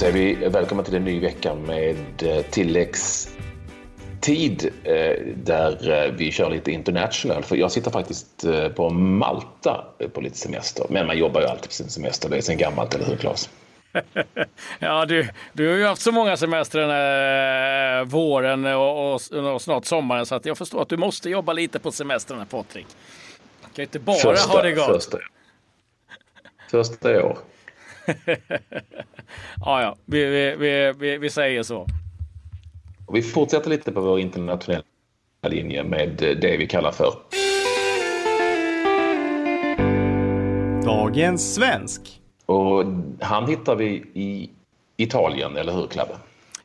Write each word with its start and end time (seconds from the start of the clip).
säger 0.00 0.12
vi 0.12 0.34
välkomna 0.48 0.82
till 0.82 0.94
en 0.94 1.04
ny 1.04 1.20
vecka 1.20 1.54
med 1.54 2.22
eh, 2.22 2.42
tilläggstid 2.42 3.32
eh, 4.84 5.16
där 5.36 5.90
eh, 5.90 6.12
vi 6.12 6.32
kör 6.32 6.50
lite 6.50 6.70
international. 6.70 7.42
För 7.42 7.56
jag 7.56 7.72
sitter 7.72 7.90
faktiskt 7.90 8.44
på 8.76 8.90
Malta 8.90 9.84
på 10.12 10.20
lite 10.20 10.36
semester. 10.36 10.86
Men 10.90 11.06
man 11.06 11.18
jobbar 11.18 11.40
ju 11.40 11.46
alltid 11.46 11.68
på 11.68 11.74
sin 11.74 11.88
semester. 11.88 12.28
Det 12.28 12.36
är 12.36 12.40
sen 12.40 12.58
gammalt, 12.58 12.94
eller 12.94 13.04
hur 13.04 13.16
Claes? 13.16 13.50
ja, 14.78 15.06
du, 15.06 15.28
du 15.52 15.68
har 15.68 15.76
ju 15.76 15.84
haft 15.84 16.02
så 16.02 16.12
många 16.12 16.36
semestrar 16.36 16.82
den 16.82 16.90
här 16.90 18.04
våren 18.04 18.66
och, 18.66 19.14
och, 19.14 19.20
och, 19.54 19.62
snart 19.62 19.84
sommaren 19.84 20.26
så 20.26 20.34
att 20.34 20.46
jag 20.46 20.58
förstår 20.58 20.82
att 20.82 20.88
du 20.88 20.96
måste 20.96 21.30
jobba 21.30 21.52
lite 21.52 21.78
på 21.78 21.92
semestrarna 21.92 22.44
Patrik. 22.44 22.86
Du 23.60 23.66
kan 23.66 23.72
ju 23.76 23.82
inte 23.82 23.98
bara 23.98 24.16
första, 24.16 24.52
ha 24.52 24.62
det 24.62 24.72
gott. 24.72 24.86
Första, 24.86 25.18
första 26.70 27.24
år. 27.24 27.38
ja, 29.64 29.82
ja, 29.82 29.96
vi, 30.04 30.24
vi, 30.24 30.94
vi, 30.98 31.18
vi, 31.18 31.30
säger 31.30 31.62
så. 31.62 31.86
Och 33.06 33.16
vi 33.16 33.22
fortsätter 33.22 33.70
lite 33.70 33.92
på 33.92 34.00
vår 34.00 34.20
internationella 34.20 34.82
linje 35.48 35.84
med 35.84 36.36
det 36.40 36.56
vi 36.56 36.66
kallar 36.66 36.92
för 36.92 37.14
Dagens 40.84 41.54
svensk. 41.54 42.20
Och 42.46 42.84
han 43.20 43.48
hittar 43.48 43.76
vi 43.76 43.86
i 44.14 44.50
Italien, 44.96 45.56
eller 45.56 45.72
hur 45.72 45.86
Clabbe? 45.86 46.14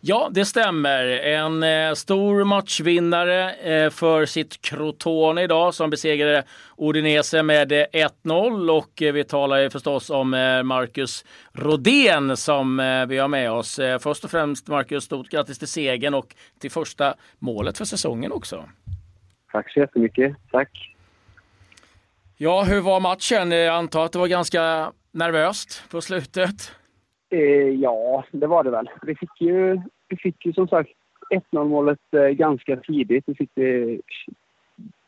Ja, 0.08 0.30
det 0.32 0.45
stämmer. 0.45 1.05
En 1.08 1.64
eh, 1.64 1.94
stor 1.94 2.44
matchvinnare 2.44 3.52
eh, 3.52 3.90
för 3.90 4.26
sitt 4.26 4.62
Crotone 4.62 5.44
idag 5.44 5.73
som 5.73 5.90
besegrade 5.90 6.44
Udinese 6.77 7.44
med 7.44 7.72
1-0 7.72 8.70
eh, 8.70 8.76
och 8.76 9.02
eh, 9.02 9.13
vi 9.13 9.23
talar 9.23 9.57
ju 9.57 9.70
förstås 9.70 10.10
om 10.10 10.34
eh, 10.34 10.63
Marcus 10.63 11.26
Rodén 11.54 12.38
som 12.38 12.79
eh, 12.79 13.05
vi 13.05 13.18
har 13.18 13.27
med 13.27 13.52
oss. 13.52 13.79
Först 13.99 14.24
och 14.24 14.32
främst 14.32 14.68
Marcus, 14.68 15.04
stort 15.04 15.29
grattis 15.29 15.60
till 15.60 15.68
segern 15.68 16.13
och 16.13 16.35
till 16.60 16.72
första 16.72 17.13
målet 17.40 17.77
för 17.77 17.85
säsongen 17.85 18.32
också. 18.32 18.63
Tack 19.51 19.72
så 19.72 19.79
jättemycket. 19.79 20.35
Tack. 20.51 20.96
Ja, 22.38 22.63
hur 22.63 22.82
var 22.82 22.99
matchen? 22.99 23.51
Jag 23.51 23.76
antar 23.76 24.05
att 24.05 24.12
det 24.12 24.20
var 24.20 24.27
ganska 24.27 24.91
nervöst 25.12 25.84
på 25.91 26.01
slutet? 26.01 26.72
ja, 27.79 28.24
det 28.32 28.48
var 28.48 28.63
det 28.63 28.72
väl. 28.72 28.90
Vi 29.01 29.16
fick 29.16 29.41
ju 29.41 29.82
vi 30.07 30.17
fick 30.17 30.45
ju 30.45 30.53
som 30.53 30.67
sagt 30.67 30.89
1-0 31.51 31.67
målet 31.67 31.99
eh, 32.11 32.27
ganska 32.27 32.75
tidigt. 32.75 33.23
Vi 33.27 33.35
fick 33.35 33.49
det 33.53 34.01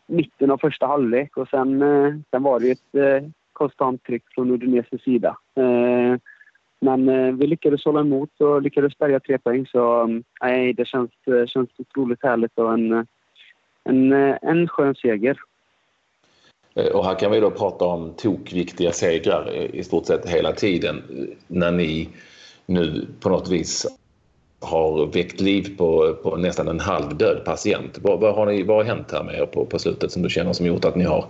mitten 0.07 0.51
av 0.51 0.57
första 0.57 0.87
halvlek 0.87 1.37
och 1.37 1.47
sen, 1.49 1.81
eh, 1.81 2.15
sen 2.31 2.43
var 2.43 2.59
det 2.59 2.71
ett 2.71 2.95
eh, 2.95 3.29
konstant 3.53 4.03
tryck 4.03 4.23
från 4.35 4.51
Udineses 4.51 5.01
sida. 5.01 5.37
Eh, 5.55 6.19
men 6.79 7.09
eh, 7.09 7.33
vi 7.33 7.47
lyckades 7.47 7.85
hålla 7.85 7.99
emot 7.99 8.41
och 8.41 8.61
lyckades 8.61 8.97
bärga 8.97 9.19
tre 9.19 9.37
poäng 9.37 9.65
så 9.65 10.01
mm, 10.01 10.23
nej, 10.41 10.73
det 10.73 10.85
känns, 10.85 11.11
eh, 11.27 11.45
känns 11.45 11.69
otroligt 11.77 12.23
härligt 12.23 12.57
och 12.57 12.73
en, 12.73 13.07
en, 13.83 14.13
en 14.41 14.67
skön 14.67 14.95
seger. 14.95 15.39
Och 16.93 17.05
här 17.05 17.19
kan 17.19 17.31
vi 17.31 17.39
då 17.39 17.51
prata 17.51 17.85
om 17.85 18.13
tokviktiga 18.17 18.91
segrar 18.91 19.51
i 19.53 19.83
stort 19.83 20.05
sett 20.05 20.29
hela 20.29 20.51
tiden 20.51 21.03
när 21.47 21.71
ni 21.71 22.09
nu 22.65 23.07
på 23.19 23.29
något 23.29 23.49
vis 23.49 23.87
har 24.61 25.05
väckt 25.05 25.41
liv 25.41 25.77
på, 25.77 26.13
på 26.23 26.35
nästan 26.35 26.67
en 26.67 26.79
halvdöd 26.79 27.45
patient. 27.45 27.99
Vad, 28.01 28.19
vad, 28.19 28.35
har 28.35 28.45
ni, 28.45 28.63
vad 28.63 28.77
har 28.77 28.83
hänt 28.83 29.11
här 29.11 29.23
med 29.23 29.35
er 29.35 29.45
på, 29.45 29.65
på 29.65 29.79
slutet 29.79 30.11
som 30.11 30.21
du 30.21 30.29
känner 30.29 30.53
som 30.53 30.65
gjort 30.65 30.85
att 30.85 30.95
ni, 30.95 31.03
har, 31.03 31.25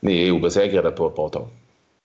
ni 0.00 0.28
är 0.28 0.32
obesegrade 0.32 0.90
på 0.90 1.06
ett 1.06 1.16
bra 1.16 1.28
tag? 1.28 1.46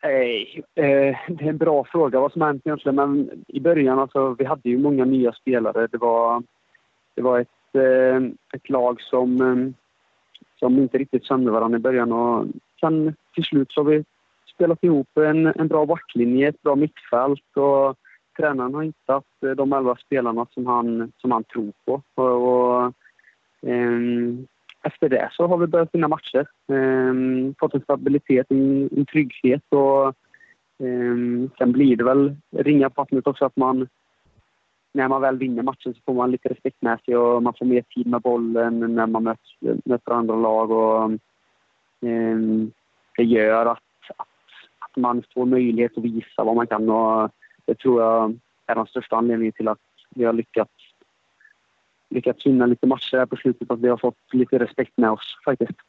Nej, 0.03 0.61
eh, 0.75 1.17
det 1.28 1.45
är 1.45 1.50
en 1.50 1.58
bra 1.58 1.86
fråga 1.91 2.19
vad 2.19 2.31
som 2.31 2.41
har 2.41 2.47
hänt 2.47 2.61
egentligen. 2.66 2.95
Men 2.95 3.30
i 3.47 3.59
början, 3.59 4.00
alltså, 4.00 4.35
vi 4.40 4.46
hade 4.46 4.69
ju 4.69 4.78
många 4.78 5.06
nya 5.06 5.34
spelare. 5.34 5.88
Det 5.88 5.97
var, 5.97 6.44
det 7.16 7.22
var 7.22 7.40
ett, 7.40 7.75
eh, 7.75 8.18
ett 8.53 8.69
lag 8.69 9.02
som, 9.02 9.41
eh, 9.41 9.73
som 10.59 10.78
inte 10.78 10.97
riktigt 10.97 11.25
kände 11.25 11.52
varandra 11.52 11.78
i 11.78 11.81
början. 11.81 12.12
Och 12.12 12.46
sen 12.79 13.16
till 13.35 13.44
slut 13.44 13.72
så 13.72 13.79
har 13.79 13.85
vi 13.85 14.03
spelat 14.56 14.84
ihop 14.84 15.18
en, 15.18 15.47
en 15.47 15.68
bra 15.68 15.85
backlinje, 15.85 16.50
ett 16.50 16.62
bra 16.62 16.75
mittfält. 16.75 17.57
Och, 17.57 17.96
tränaren 18.39 18.73
har 18.73 18.83
hittat 18.83 19.25
eh, 19.45 19.51
de 19.51 19.73
elva 19.73 19.95
spelarna 19.95 20.45
som 20.53 20.66
han, 20.66 21.11
som 21.17 21.31
han 21.31 21.44
tror 21.44 21.72
på. 21.85 22.01
Och, 22.16 22.25
och 22.25 22.94
um, 23.61 24.47
efter 24.83 25.09
det 25.09 25.29
så 25.31 25.47
har 25.47 25.57
vi 25.57 25.67
börjat 25.67 25.89
vinna 25.94 26.07
matcher. 26.07 26.47
Um, 26.67 27.55
fått 27.59 27.73
en 27.73 27.81
stabilitet, 27.81 28.45
en, 28.49 28.89
en 28.97 29.05
trygghet 29.05 29.63
och 29.69 30.16
um, 30.78 31.49
sen 31.57 31.72
blir 31.72 31.95
det 31.95 32.03
väl 32.03 32.35
ringa 32.51 32.89
på 32.89 33.01
vattnet 33.01 33.28
också 33.28 33.45
att 33.45 33.55
man 33.55 33.88
när 34.91 35.07
man 35.07 35.22
väl 35.22 35.38
vinner 35.38 35.63
matchen 35.63 35.94
så 35.94 35.99
får 36.05 36.13
man 36.13 36.31
lite 36.31 36.49
respekt 36.49 36.81
med 36.81 36.99
sig 37.05 37.17
och 37.17 37.44
man 37.44 37.53
får 37.59 37.66
mer 37.66 37.81
tid 37.81 38.07
med 38.07 38.22
bollen 38.22 38.95
när 38.95 39.07
man 39.07 39.23
möter, 39.23 39.78
möter 39.85 40.11
andra 40.11 40.35
lag. 40.35 40.72
Och, 40.72 41.11
det 43.17 43.23
gör 43.23 43.66
att, 43.66 43.83
att, 44.17 44.28
att, 44.79 44.97
man 44.97 45.23
får 45.33 45.45
möjlighet 45.45 45.97
att 45.97 46.03
visa 46.03 46.44
vad 46.44 46.55
man 46.55 46.67
kan. 46.67 46.89
Och, 46.89 47.31
det 47.69 47.75
tror 47.75 48.02
jag 48.02 48.40
är 48.68 48.75
den 48.75 48.85
största 48.85 49.16
anledningen 49.16 49.53
till 49.53 49.68
att 49.68 49.78
vi 50.09 50.25
har 50.25 50.34
lyckats, 50.34 50.72
lyckats 52.09 52.46
vinna 52.46 52.66
lite 52.66 52.88
matcher 52.88 53.18
här 53.18 53.25
på 53.25 53.35
slutet. 53.35 53.72
Att 53.72 53.80
vi 53.80 53.88
har 53.88 53.97
fått 53.97 54.18
lite 54.31 54.59
respekt 54.59 54.97
med 54.97 55.12
oss 55.12 55.38
faktiskt. 55.46 55.79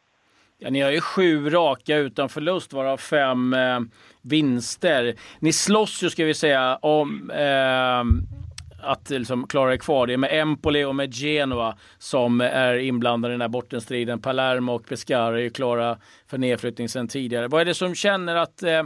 Ja, 0.58 0.70
ni 0.70 0.80
har 0.80 0.90
ju 0.90 1.00
sju 1.00 1.50
raka 1.50 1.96
utan 1.96 2.28
förlust, 2.28 2.72
varav 2.72 2.96
fem 2.96 3.54
eh, 3.54 3.80
vinster. 4.22 5.14
Ni 5.38 5.52
slåss 5.52 6.02
ju, 6.02 6.10
ska 6.10 6.24
vi 6.24 6.34
säga, 6.34 6.76
om 6.76 7.30
eh, 7.30 8.00
att 8.82 9.10
liksom 9.10 9.46
klara 9.46 9.72
er 9.72 9.76
kvar. 9.76 10.06
Det 10.06 10.12
är 10.12 10.16
med 10.16 10.40
Empoli 10.40 10.84
och 10.84 10.94
med 10.94 11.14
Genoa 11.14 11.76
som 11.98 12.40
är 12.40 12.74
inblandade 12.74 13.32
i 13.32 13.34
den 13.34 13.40
här 13.40 13.48
bottenstriden. 13.48 14.20
Palermo 14.20 14.72
och 14.72 14.86
Pescara 14.86 15.38
är 15.38 15.42
ju 15.42 15.50
klara 15.50 15.98
för 16.26 16.38
nedflyttning 16.38 16.88
sedan 16.88 17.08
tidigare. 17.08 17.48
Vad 17.48 17.60
är 17.60 17.64
det 17.64 17.74
som 17.74 17.94
känner 17.94 18.36
att 18.36 18.62
eh, 18.62 18.82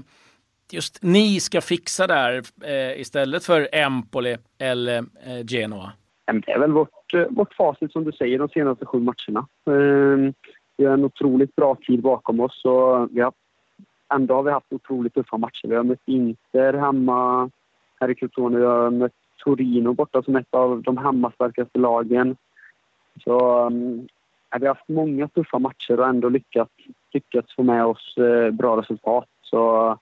just 0.72 1.02
ni 1.02 1.40
ska 1.40 1.60
fixa 1.60 2.06
det 2.06 2.14
här 2.14 2.42
eh, 2.64 3.00
istället 3.00 3.44
för 3.44 3.68
Empoli 3.72 4.36
eller 4.58 4.98
eh, 4.98 5.46
Genoa? 5.46 5.92
Det 6.26 6.52
är 6.52 6.58
väl 6.58 6.72
vårt, 6.72 7.14
eh, 7.14 7.26
vårt 7.30 7.54
facit 7.54 7.92
som 7.92 8.04
du 8.04 8.12
säger 8.12 8.38
de 8.38 8.48
senaste 8.48 8.86
sju 8.86 8.98
matcherna. 8.98 9.46
Eh, 9.66 10.32
vi 10.76 10.84
har 10.84 10.94
en 10.94 11.04
otroligt 11.04 11.56
bra 11.56 11.76
tid 11.86 12.02
bakom 12.02 12.40
oss 12.40 12.64
och 12.64 13.08
vi 13.10 13.20
har, 13.20 13.32
ändå 14.14 14.34
har 14.34 14.42
vi 14.42 14.50
haft 14.50 14.72
otroligt 14.72 15.14
tuffa 15.14 15.36
matcher. 15.36 15.68
Vi 15.68 15.76
har 15.76 15.84
mött 15.84 16.02
Inter 16.06 16.72
hemma 16.72 17.50
här 18.00 18.10
i 18.10 18.14
Crotone. 18.14 18.58
Vi 18.58 18.64
har 18.64 18.90
mött 18.90 19.12
Torino 19.44 19.92
borta 19.92 20.22
som 20.22 20.36
ett 20.36 20.54
av 20.54 20.82
de 20.82 20.98
hemmastarkaste 20.98 21.78
lagen. 21.78 22.36
Så 23.24 23.66
eh, 24.54 24.58
vi 24.60 24.66
har 24.66 24.74
haft 24.74 24.88
många 24.88 25.28
tuffa 25.28 25.58
matcher 25.58 26.00
och 26.00 26.06
ändå 26.06 26.28
lyckats, 26.28 26.72
lyckats 27.12 27.54
få 27.54 27.62
med 27.62 27.84
oss 27.84 28.16
eh, 28.16 28.50
bra 28.50 28.80
resultat. 28.80 29.28
Så 29.42 29.98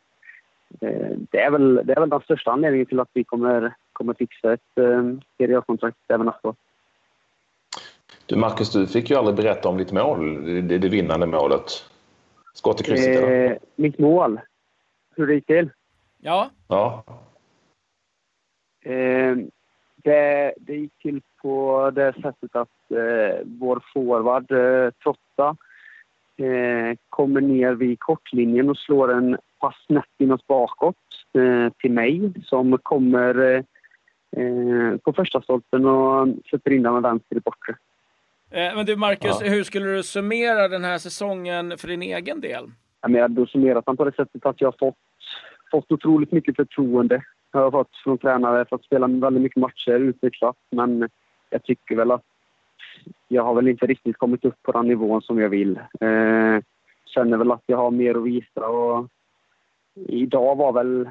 det 1.31 1.39
är, 1.39 1.51
väl, 1.51 1.81
det 1.85 1.93
är 1.93 2.01
väl 2.01 2.11
den 2.11 2.21
största 2.21 2.51
anledningen 2.51 2.87
till 2.87 3.01
att 3.01 3.11
vi 3.13 3.25
kommer, 3.25 3.75
kommer 3.93 4.15
fixa 4.15 4.53
ett 4.53 4.79
eh, 4.79 5.03
Serie 5.39 5.59
A-kontrakt 5.59 5.97
även 6.09 6.27
nästa 6.27 6.49
år. 6.49 6.55
Du 8.27 8.37
Marcus, 8.37 8.73
du 8.73 8.87
fick 8.87 9.11
ju 9.11 9.17
aldrig 9.17 9.37
berätta 9.37 9.69
om 9.69 9.77
ditt 9.77 9.93
mål, 9.93 10.45
det, 10.69 10.79
det 10.79 10.89
vinnande 10.89 11.27
målet. 11.27 11.65
Skott 12.55 12.81
i 12.81 12.85
krysset, 12.85 13.23
eh, 13.23 13.57
Mitt 13.77 13.99
mål? 13.99 14.41
Hur 15.17 15.27
det 15.27 15.35
gick 15.35 15.47
till? 15.47 15.71
Ja. 16.21 16.51
ja. 16.69 17.05
Eh, 18.83 19.37
det, 19.97 20.55
det 20.57 20.77
gick 20.77 20.99
till 21.03 21.21
på 21.43 21.91
det 21.95 22.13
sättet 22.13 22.57
att 22.57 22.91
eh, 22.91 23.41
vår 23.45 23.83
forward, 23.95 24.53
eh, 24.53 24.91
Trotta, 24.91 25.57
eh, 26.37 26.97
kommer 27.09 27.41
ner 27.41 27.73
vid 27.75 28.01
kortlinjen 28.01 28.71
och 28.71 28.79
slår 28.79 29.13
en 29.13 29.39
pass 29.63 29.75
snett 29.87 30.15
inåt 30.19 30.47
bakåt 30.47 30.97
eh, 31.39 31.73
till 31.73 31.93
mig 31.93 32.33
som 32.45 32.79
kommer 32.79 33.65
eh, 34.37 34.97
på 34.97 35.13
första 35.13 35.43
stolpen 35.43 35.87
och 35.87 36.29
sätter 36.51 36.71
in 36.71 36.83
den 36.83 36.93
med 36.93 37.03
vänster 37.03 37.37
i 37.37 37.41
bortre. 37.41 37.77
Eh, 38.51 38.77
men 38.77 38.87
du 38.87 38.97
Marcus, 38.97 39.39
ja. 39.41 39.49
hur 39.49 39.65
skulle 39.65 39.87
du 39.87 40.03
summera 40.03 40.69
den 40.69 40.85
här 40.85 40.99
säsongen 40.99 41.79
för 41.79 41.89
din 41.89 42.03
egen 42.03 42.41
del? 42.41 42.65
Ja, 43.01 43.09
men 43.09 43.21
jag 43.21 43.39
har 43.39 43.47
summerat 43.47 43.87
den 43.87 43.97
på 43.97 44.05
det 44.05 44.15
sättet 44.17 44.47
att 44.47 44.61
jag 44.61 44.69
har 44.69 44.77
fått, 44.79 44.97
fått 45.71 45.93
otroligt 45.93 46.33
mycket 46.33 46.57
förtroende. 46.57 47.23
Jag 47.53 47.61
har 47.61 47.71
fått 47.71 47.97
från 48.05 48.19
tränare, 48.19 48.65
fått 48.71 48.85
spela 48.85 49.07
väldigt 49.07 49.43
mycket 49.43 49.61
matcher, 49.61 50.01
utvecklat. 50.01 50.57
Men 50.71 51.09
jag 51.51 51.63
tycker 51.65 51.97
väl 51.97 52.11
att 52.11 52.25
jag 53.29 53.43
har 53.43 53.55
väl 53.55 53.69
inte 53.69 53.87
riktigt 53.87 54.19
kommit 54.19 54.45
upp 54.45 54.63
på 54.63 54.73
den 54.73 54.89
nivån 54.89 55.23
som 55.23 55.39
jag 55.39 55.49
vill. 55.49 55.77
Eh, 56.01 56.59
känner 57.07 57.37
väl 57.37 57.53
att 57.53 57.63
jag 57.67 57.77
har 57.77 57.91
mer 57.91 58.15
att 58.15 58.25
visa 58.25 58.69
och 58.69 59.09
idag 59.95 60.57
var 60.57 60.73
väl... 60.73 61.11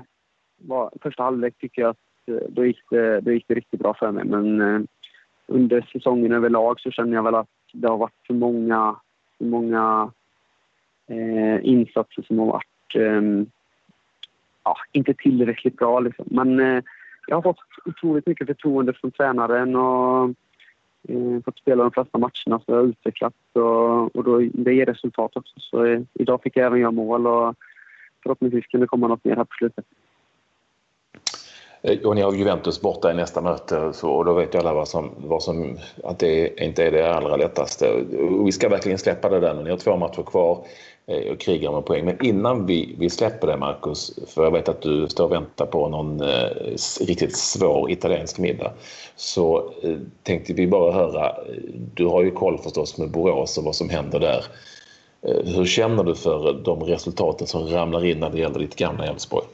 Var, 0.58 0.92
första 1.02 1.24
halvlek 1.24 1.58
tycker 1.58 1.82
jag 1.82 1.90
att 1.90 1.98
eh, 2.28 2.48
då 2.50 2.66
gick, 2.66 2.80
det, 2.90 3.22
då 3.22 3.32
gick 3.32 3.48
det 3.48 3.54
riktigt 3.54 3.80
bra 3.80 3.94
för 3.94 4.12
mig. 4.12 4.26
Men 4.26 4.62
eh, 4.62 4.82
under 5.48 5.82
säsongen 5.82 6.32
överlag 6.32 6.80
så 6.80 6.92
känner 6.92 7.16
jag 7.16 7.24
väl 7.24 7.36
att 7.36 7.50
det 7.74 7.88
har 7.88 7.98
varit 7.98 8.28
för 8.28 8.34
många, 8.34 8.96
för 9.38 9.46
många 9.46 10.12
eh, 11.08 11.66
insatser 11.66 12.22
som 12.22 12.40
har 12.40 12.46
varit 12.46 12.96
eh, 12.96 13.22
ja, 14.64 14.78
inte 14.92 15.14
tillräckligt 15.14 15.78
bra. 15.78 16.00
Liksom. 16.00 16.26
Men 16.30 16.60
eh, 16.60 16.84
jag 17.28 17.38
har 17.38 17.42
fått 17.42 17.60
otroligt 17.86 18.28
mycket 18.28 18.48
förtroende 18.48 18.94
från 18.94 19.12
tränaren 19.12 19.76
och 19.76 20.30
eh, 21.08 21.42
fått 21.46 21.58
spela 21.58 21.84
de 21.84 21.92
flesta 21.92 22.18
matcherna 22.18 22.60
så 22.60 22.64
jag 22.66 22.76
har 22.76 22.84
utvecklats 22.84 23.38
och, 23.54 24.16
och 24.16 24.24
då, 24.24 24.40
det 24.54 24.74
ger 24.74 24.86
resultat 24.86 25.38
också. 25.38 25.54
Så 25.58 25.86
eh, 25.86 26.02
idag 26.14 26.42
fick 26.44 26.58
jag 26.58 26.66
även 26.66 26.80
göra 26.80 26.92
mål 26.92 27.28
och 27.28 27.56
förhoppningsvis 28.24 28.68
kan 28.68 28.82
det 28.82 28.88
komma 28.88 29.08
något 29.08 29.26
mer 29.26 29.36
här 29.36 29.44
på 29.44 29.54
slutet. 29.60 29.86
Eh, 31.82 32.00
och 32.00 32.16
ni 32.16 32.22
har 32.22 32.34
Juventus 32.34 32.82
borta 32.82 33.12
i 33.12 33.14
nästa 33.14 33.42
möte 33.42 33.94
så, 33.94 34.12
och 34.12 34.26
då 34.26 34.34
vet 34.34 34.56
ju 34.56 34.60
alla 34.60 34.74
vad 34.74 34.88
som, 34.88 35.12
vad 35.18 35.44
som, 35.44 35.78
att 36.04 36.20
det 36.20 36.62
inte 36.62 36.84
är 36.84 36.92
det 36.92 37.16
allra 37.16 37.36
lättaste. 37.36 37.92
Och 37.92 38.48
vi 38.48 38.52
ska 38.52 38.70
verkligen 38.70 38.98
släppa 38.98 39.30
det 39.30 39.40
där 39.40 39.54
nu. 39.54 39.64
Ni 39.64 39.70
har 39.70 39.78
två 39.78 39.98
matcher 39.98 40.24
kvar 40.24 40.66
eh, 41.08 41.32
och 41.32 41.40
krigar 41.40 41.72
med 41.72 41.86
poäng. 41.86 42.06
Men 42.06 42.26
innan 42.26 42.66
vi, 42.66 42.96
vi 43.00 43.10
släpper 43.10 43.48
det 43.48 43.58
Marcus, 43.58 44.20
för 44.28 44.44
jag 44.44 44.52
vet 44.52 44.70
att 44.70 44.82
du 44.82 45.08
står 45.08 45.26
och 45.26 45.32
väntar 45.32 45.66
på 45.66 45.90
någon 45.90 46.22
eh, 46.22 46.50
riktigt 47.00 47.38
svår 47.38 47.92
italiensk 47.92 48.40
middag, 48.40 48.72
så 49.16 49.74
eh, 49.84 49.98
tänkte 50.24 50.54
vi 50.54 50.68
bara 50.68 50.92
höra, 50.92 51.30
eh, 51.30 51.34
du 51.94 52.06
har 52.06 52.24
ju 52.24 52.32
koll 52.32 52.58
förstås 52.58 52.98
med 52.98 53.12
Borås 53.12 53.58
och 53.58 53.64
vad 53.64 53.76
som 53.76 53.90
händer 53.90 54.20
där. 54.20 54.46
Eh, 55.28 55.56
hur 55.56 55.66
känner 55.66 56.04
du 56.04 56.16
för 56.16 56.50
eh, 56.50 56.56
de 56.56 56.80
resultaten 56.80 57.48
som 57.48 57.68
ramlar 57.68 58.06
in 58.06 58.20
när 58.20 58.30
det 58.30 58.38
gäller 58.38 58.60
ditt 58.60 58.76
gamla 58.76 59.06
Elfsborg? 59.06 59.46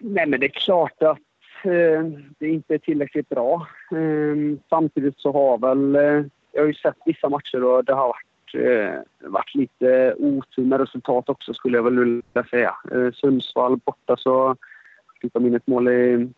Nej, 0.00 0.26
men 0.26 0.40
det 0.40 0.46
är 0.46 0.60
klart 0.60 1.02
att 1.02 1.18
Eh, 1.64 2.04
det 2.38 2.48
inte 2.48 2.74
är 2.74 2.78
tillräckligt 2.78 3.28
bra. 3.28 3.66
Eh, 3.90 4.58
samtidigt 4.68 5.18
så 5.18 5.32
har 5.32 5.58
väl... 5.58 5.96
Eh, 5.96 6.24
jag 6.52 6.62
har 6.62 6.66
ju 6.66 6.74
sett 6.74 6.96
vissa 7.04 7.28
matcher 7.28 7.64
och 7.64 7.84
det 7.84 7.92
har 7.92 8.08
varit, 8.08 8.54
eh, 8.54 9.30
varit 9.30 9.54
lite 9.54 10.14
otur 10.18 10.64
med 10.64 10.80
resultat 10.80 11.28
också 11.28 11.54
skulle 11.54 11.78
jag 11.78 11.82
väl 11.82 11.98
vilja 11.98 12.44
säga. 12.50 12.74
Sundsvall 13.14 13.76
borta 13.76 14.16
så 14.16 14.56
fick 15.20 15.32
de 15.32 15.46
in 15.46 15.54
ett 15.54 15.66
mål 15.66 15.88
i 15.88 16.28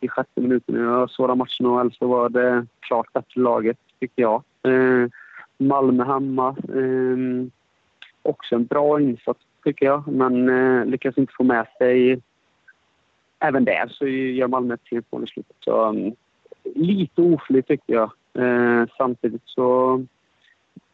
86 0.00 0.28
minuten. 0.34 0.80
Jag 0.80 1.10
såg 1.10 1.28
den 1.28 1.38
matchen 1.38 1.66
och 1.66 1.80
Elfsborg 1.80 2.10
var 2.10 2.28
det 2.28 2.66
klart 2.80 3.12
bättre 3.12 3.40
laget, 3.40 3.76
tyckte 4.00 4.22
jag. 4.22 4.42
Malmö 5.58 6.04
hemma. 6.04 6.56
Också 8.26 8.54
en 8.54 8.66
bra 8.66 9.00
insats, 9.00 9.40
tycker 9.64 9.86
jag, 9.86 10.08
men 10.08 10.48
eh, 10.48 10.86
lyckas 10.86 11.18
inte 11.18 11.32
få 11.36 11.44
med 11.44 11.66
sig 11.78 12.20
även 13.38 13.64
där 13.64 13.88
så 13.88 14.06
gör 14.06 14.48
Malmö 14.48 14.74
ett 14.74 14.88
fint 14.88 15.12
mål 15.12 15.24
i 15.24 15.26
slutet. 15.26 15.56
Så, 15.60 15.88
um, 15.88 16.14
lite 16.74 17.22
oflyt 17.22 17.66
tycker 17.66 17.94
jag. 17.94 18.10
Eh, 18.34 18.86
samtidigt 18.98 19.42
så 19.44 20.04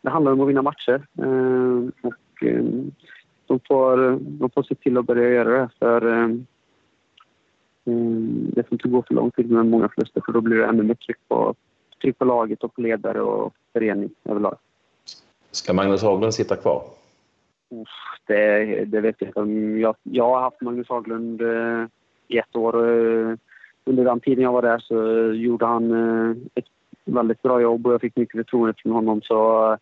det 0.00 0.10
handlar 0.10 0.32
om 0.32 0.40
att 0.40 0.48
vinna 0.48 0.62
matcher. 0.62 1.06
Eh, 1.18 2.08
och, 2.08 2.44
eh, 2.46 2.64
de, 3.46 3.60
får, 3.68 4.18
de 4.20 4.50
får 4.50 4.62
se 4.62 4.74
till 4.74 4.98
att 4.98 5.06
börja 5.06 5.28
göra 5.28 5.60
det. 5.60 5.68
För, 5.78 6.06
eh, 6.06 6.30
mm, 7.84 8.50
det 8.54 8.62
får 8.62 8.72
inte 8.72 8.88
gå 8.88 9.02
för 9.02 9.14
lång 9.14 9.30
tid 9.30 9.50
med 9.50 9.66
många 9.66 9.88
förluster 9.88 10.22
för 10.26 10.32
då 10.32 10.40
blir 10.40 10.56
det 10.56 10.66
ännu 10.66 10.82
mer 10.82 10.94
tryck 10.94 11.28
på, 11.28 11.54
tryck 12.02 12.18
på 12.18 12.24
laget 12.24 12.64
och 12.64 12.74
på 12.74 12.80
ledare 12.80 13.20
och 13.20 13.54
förening 13.72 14.10
överlag. 14.24 14.56
Ska 15.50 15.72
Magnus 15.72 16.02
Haglund 16.02 16.34
sitta 16.34 16.56
kvar? 16.56 16.82
Det, 18.26 18.84
det 18.84 19.00
vet 19.00 19.16
jag 19.18 19.28
inte. 19.28 19.80
Jag, 19.80 19.96
jag 20.02 20.24
har 20.24 20.40
haft 20.40 20.60
Magnus 20.60 20.88
Haglund 20.88 21.42
eh, 21.42 21.86
i 22.28 22.38
ett 22.38 22.56
år. 22.56 22.74
Eh, 22.76 23.36
under 23.84 24.04
den 24.04 24.20
tiden 24.20 24.44
jag 24.44 24.52
var 24.52 24.62
där 24.62 24.78
så 24.78 24.94
gjorde 25.32 25.66
han 25.66 25.90
eh, 25.92 26.36
ett 26.54 26.64
väldigt 27.04 27.42
bra 27.42 27.60
jobb 27.60 27.86
och 27.86 27.92
jag 27.92 28.00
fick 28.00 28.16
mycket 28.16 28.36
förtroende 28.36 28.74
från 28.76 28.92
honom. 28.92 29.22
Så 29.22 29.72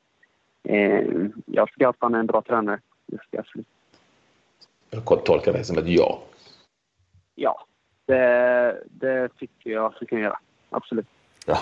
eh, 0.63 1.05
jag 1.47 1.69
tycker 1.69 1.87
att 1.87 1.97
han 1.99 2.15
är 2.15 2.19
en 2.19 2.27
bra 2.27 2.43
tränare. 2.43 2.81
Jag. 3.31 3.45
Jag 4.91 5.25
tolkar 5.25 5.53
det 5.53 5.65
som 5.65 5.79
ett 5.79 5.89
ja. 5.89 6.23
Ja, 7.35 7.65
det, 8.07 8.83
det 8.91 9.29
tycker 9.39 9.71
jag 9.71 9.85
att 9.85 10.03
vi 10.03 10.07
kan 10.07 10.21
göra. 10.21 10.39
Absolut. 10.71 11.07
Ja, 11.47 11.59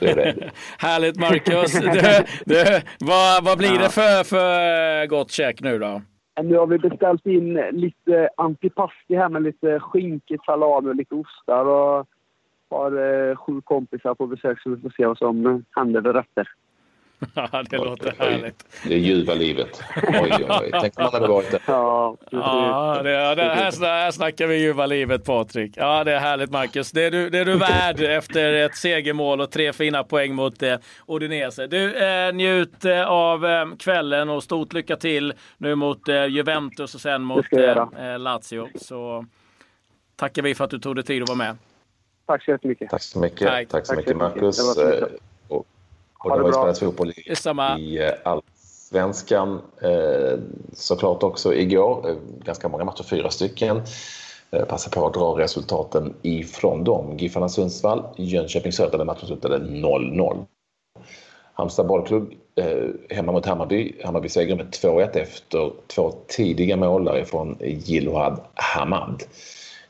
det 0.00 0.10
är 0.10 0.16
det. 0.16 0.50
Härligt 0.78 1.20
Marcus! 1.20 1.72
Du, 1.72 2.54
du, 2.54 2.80
vad, 3.00 3.44
vad 3.44 3.58
blir 3.58 3.78
det 3.78 3.90
för, 3.90 4.24
för 4.24 5.06
gott 5.06 5.30
käk 5.30 5.60
nu 5.60 5.78
då? 5.78 6.02
Nu 6.42 6.56
har 6.56 6.66
vi 6.66 6.78
beställt 6.78 7.26
in 7.26 7.54
lite 7.54 8.28
antipasti 8.36 9.16
här 9.16 9.28
med 9.28 9.42
lite 9.42 9.80
skinka, 9.80 10.36
salami 10.46 10.90
och 10.90 10.96
lite 10.96 11.14
ostar. 11.14 11.64
Och 11.64 12.06
har 12.72 12.92
eh, 13.30 13.36
sju 13.36 13.60
kompisar 13.60 14.14
på 14.14 14.26
besök 14.26 14.62
så 14.62 14.70
vi 14.70 14.82
får 14.82 14.90
se 14.96 15.06
vad 15.06 15.18
som 15.18 15.64
händer 15.70 16.00
därefter. 16.00 16.48
Ja, 16.48 16.61
det 17.70 17.78
låter 17.78 18.14
härligt. 18.18 18.64
Det 18.84 18.94
är 18.94 18.98
ljuva 18.98 19.34
livet. 19.34 19.82
Oj, 19.96 20.30
oj, 20.32 20.46
oj. 20.60 20.70
Tänk 20.80 20.98
om 20.98 21.04
man 21.04 21.12
hade 21.12 21.28
varit 21.28 21.50
där. 21.50 21.60
Ja, 21.66 22.16
ja 22.30 23.00
det, 23.02 23.34
det, 23.34 23.42
här, 23.42 23.86
här 23.86 24.10
snackar 24.10 24.46
vi 24.46 24.56
ljuva 24.56 24.86
livet, 24.86 25.24
Patrik. 25.24 25.72
Ja, 25.76 26.04
det 26.04 26.12
är 26.12 26.18
härligt, 26.18 26.50
Marcus. 26.50 26.92
Det 26.92 27.04
är 27.04 27.10
du, 27.10 27.30
det 27.30 27.38
är 27.38 27.44
du 27.44 27.56
värd 27.56 28.00
efter 28.18 28.52
ett 28.52 28.76
segermål 28.76 29.40
och 29.40 29.50
tre 29.50 29.72
fina 29.72 30.04
poäng 30.04 30.34
mot 30.34 30.62
eh, 30.62 30.76
Odinese. 31.06 31.66
Du, 31.66 31.94
eh, 31.94 32.32
njut 32.34 32.84
eh, 32.84 33.06
av 33.06 33.46
eh, 33.46 33.66
kvällen 33.78 34.28
och 34.28 34.42
stort 34.42 34.72
lycka 34.72 34.96
till 34.96 35.34
nu 35.58 35.74
mot 35.74 36.08
eh, 36.08 36.26
Juventus 36.26 36.94
och 36.94 37.00
sen 37.00 37.22
mot 37.22 37.52
eh, 37.52 38.18
Lazio. 38.18 38.68
Så 38.74 39.26
tackar 40.16 40.42
vi 40.42 40.54
för 40.54 40.64
att 40.64 40.70
du 40.70 40.78
tog 40.78 40.94
dig 40.94 41.04
tid 41.04 41.22
att 41.22 41.28
vara 41.28 41.38
med. 41.38 41.56
Tack 42.26 42.44
så 42.44 42.50
jättemycket. 42.50 42.90
Tack 42.90 43.02
så 43.02 43.18
mycket, 43.18 43.48
Tack. 43.48 43.68
Tack 43.68 43.86
så 43.86 43.94
mycket 43.94 44.16
Marcus. 44.16 44.60
Och 46.24 46.30
det, 46.30 46.36
det 46.36 46.42
har 46.42 46.48
ju 46.48 46.52
spelats 46.52 46.80
fotboll 46.80 47.12
i, 47.16 47.36
Samma. 47.36 47.78
i 47.78 47.98
eh, 47.98 48.10
allsvenskan 48.24 49.60
eh, 49.82 50.38
såklart 50.72 51.22
också 51.22 51.54
igår. 51.54 52.10
Eh, 52.10 52.16
ganska 52.44 52.68
många 52.68 52.84
matcher, 52.84 53.02
fyra 53.02 53.30
stycken. 53.30 53.82
Eh, 54.50 54.64
passa 54.64 54.90
på 54.90 55.06
att 55.06 55.14
dra 55.14 55.38
resultaten 55.38 56.14
ifrån 56.22 56.84
dem. 56.84 57.16
Giffarna 57.18 57.48
Sundsvall, 57.48 58.04
Jönköping 58.16 58.72
Södra, 58.72 58.98
där 58.98 59.04
matchen 59.04 59.26
slutade 59.26 59.58
0-0. 59.58 60.44
Halmstad 61.54 61.86
bollklubb 61.86 62.32
eh, 62.56 63.16
hemma 63.16 63.32
mot 63.32 63.46
Hammarby. 63.46 63.92
Hammarby 64.04 64.28
seger 64.28 64.56
med 64.56 64.66
2-1 64.66 65.16
efter 65.16 65.72
två 65.86 66.12
tidiga 66.28 66.76
mål 66.76 67.24
från 67.24 67.56
Jilohad 67.60 68.40
Hamad. 68.54 69.22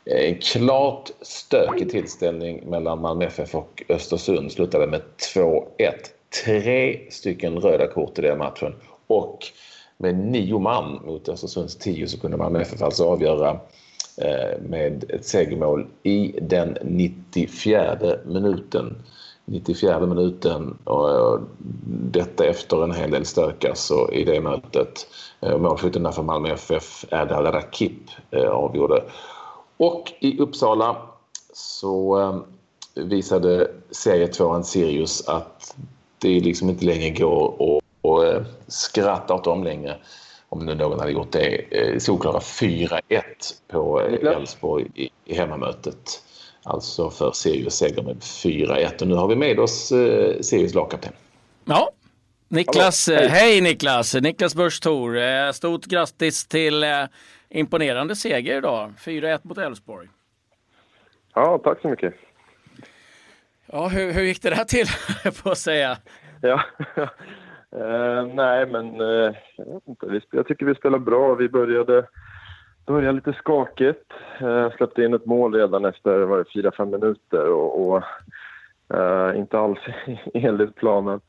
En 0.04 0.38
klart 0.38 1.10
stökig 1.20 1.90
tillställning 1.90 2.70
mellan 2.70 3.00
Malmö 3.00 3.24
FF 3.24 3.54
och 3.54 3.82
Östersund 3.88 4.52
slutade 4.52 4.86
med 4.86 5.02
2-1 5.34 5.68
tre 6.44 7.00
stycken 7.10 7.60
röda 7.60 7.86
kort 7.86 8.18
i 8.18 8.22
den 8.22 8.38
matchen 8.38 8.74
och 9.06 9.38
med 9.96 10.14
nio 10.14 10.58
man 10.58 11.00
mot 11.04 11.28
Östersunds 11.28 11.76
tio 11.76 12.08
så 12.08 12.20
kunde 12.20 12.36
Malmö 12.36 12.60
FF 12.60 12.82
alltså 12.82 13.04
avgöra 13.04 13.50
eh, 14.16 14.60
med 14.68 15.04
ett 15.10 15.24
segermål 15.24 15.86
i 16.02 16.34
den 16.42 16.78
94 16.82 18.16
minuten. 18.26 18.96
94 19.44 20.06
minuten 20.06 20.78
och 20.84 21.40
detta 22.10 22.46
efter 22.46 22.84
en 22.84 22.94
hel 22.94 23.10
del 23.10 23.24
stök 23.24 23.64
alltså 23.64 24.12
i 24.12 24.24
det 24.24 24.40
mötet. 24.40 25.06
Eh, 25.40 25.58
Målskytten 25.58 26.12
för 26.12 26.22
Malmö 26.22 26.48
FF, 26.48 27.04
Erdal 27.10 27.46
Rakip, 27.46 28.10
eh, 28.30 28.48
avgjorde. 28.48 29.04
Och 29.76 30.12
i 30.20 30.38
Uppsala 30.38 30.96
så 31.52 32.42
visade 32.94 33.70
serietvåan 33.90 34.64
Sirius 34.64 35.28
att 35.28 35.76
det 36.22 36.40
liksom 36.40 36.68
inte 36.68 36.84
längre 36.84 37.10
går 37.10 37.78
att, 37.78 38.34
eh, 38.34 38.42
skratta 38.66 39.34
åt 39.34 39.44
dem 39.44 39.64
längre. 39.64 39.96
Om 40.48 40.66
nu 40.66 40.74
någon 40.74 41.00
hade 41.00 41.12
gjort 41.12 41.32
det. 41.32 41.56
Eh, 41.70 41.98
solklara 41.98 42.40
4-1 42.40 43.22
på 43.68 44.00
eh, 44.00 44.32
Elfsborg 44.32 44.86
i, 44.94 45.10
i 45.24 45.34
hemmamötet. 45.34 46.22
Alltså 46.62 47.10
för 47.10 47.32
Sirius 47.32 47.74
seger 47.74 48.02
med 48.02 48.16
4-1. 48.16 49.02
Och 49.02 49.08
nu 49.08 49.14
har 49.14 49.28
vi 49.28 49.36
med 49.36 49.58
oss 49.58 49.92
Sirius 50.40 50.74
lagkapten. 50.74 51.12
Ja, 51.64 51.90
Niklas. 52.48 53.08
Hej. 53.08 53.28
hej 53.28 53.60
Niklas! 53.60 54.14
Niklas 54.14 54.54
Börs 54.54 54.80
Thor. 54.80 55.52
Stort 55.52 55.84
grattis 55.84 56.46
till 56.46 56.84
imponerande 57.50 58.16
seger 58.16 58.58
idag. 58.58 58.92
4-1 58.98 59.40
mot 59.42 59.58
Elfsborg. 59.58 60.08
Ja, 61.34 61.60
tack 61.64 61.80
så 61.80 61.88
mycket. 61.88 62.14
Ja, 63.74 63.88
hur, 63.88 64.12
hur 64.12 64.22
gick 64.22 64.42
det 64.42 64.50
där 64.50 64.64
till, 64.64 64.86
på 65.42 65.50
att 65.50 65.58
säga? 65.58 65.96
Ja, 66.40 66.60
uh, 67.76 68.26
nej 68.34 68.66
men 68.66 69.00
uh, 69.00 69.34
jag, 69.56 69.74
vet 69.74 69.88
inte. 69.88 70.20
jag 70.30 70.46
tycker 70.46 70.66
vi 70.66 70.74
spelar 70.74 70.98
bra. 70.98 71.34
Vi 71.34 71.48
började, 71.48 72.06
började 72.86 73.12
lite 73.12 73.32
skakigt. 73.32 74.12
Uh, 74.42 74.70
släppte 74.76 75.04
in 75.04 75.14
ett 75.14 75.26
mål 75.26 75.54
redan 75.54 75.84
efter 75.84 76.10
4-5 76.26 76.84
minuter 76.90 77.48
och, 77.48 77.88
och 77.88 78.02
inte 79.34 79.58
alls 79.58 79.78
enligt 80.34 80.74
planen. 80.74 81.20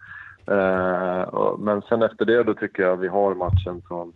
Och, 1.28 1.60
men 1.60 1.82
sen 1.82 2.04
efter 2.04 2.26
det 2.26 2.44
då 2.44 2.54
tycker 2.54 2.84
jag 2.84 2.98
vi 2.98 3.08
har 3.08 3.36
matchen 3.36 3.82
från 3.88 4.14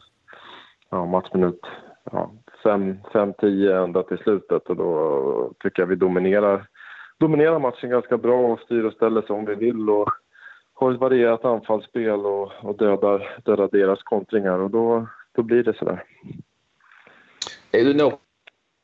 ja, 0.89 1.05
matchminut 1.05 1.61
5-10 2.63 3.35
ja, 3.45 3.83
ända 3.83 4.03
till 4.03 4.17
slutet 4.17 4.69
och 4.69 4.75
då 4.75 5.53
tycker 5.59 5.81
jag 5.81 5.87
vi 5.87 5.95
dominerar 5.95 6.67
dominerar 7.19 7.59
matchen 7.59 7.89
ganska 7.89 8.17
bra 8.17 8.53
och 8.53 8.59
styr 8.59 8.83
och 8.83 8.93
ställer 8.93 9.21
som 9.21 9.45
vi 9.45 9.55
vill 9.55 9.89
och 9.89 10.09
har 10.73 10.91
ett 10.91 10.99
varierat 10.99 11.45
anfallsspel 11.45 12.25
och, 12.25 12.51
och 12.61 12.77
dödar, 12.77 13.39
dödar 13.45 13.69
deras 13.71 14.03
kontringar 14.03 14.59
och 14.59 14.69
då, 14.69 15.07
då 15.31 15.43
blir 15.43 15.63
det 15.63 15.77
sådär. 15.77 16.03
Är 17.71 17.83
du 17.83 17.93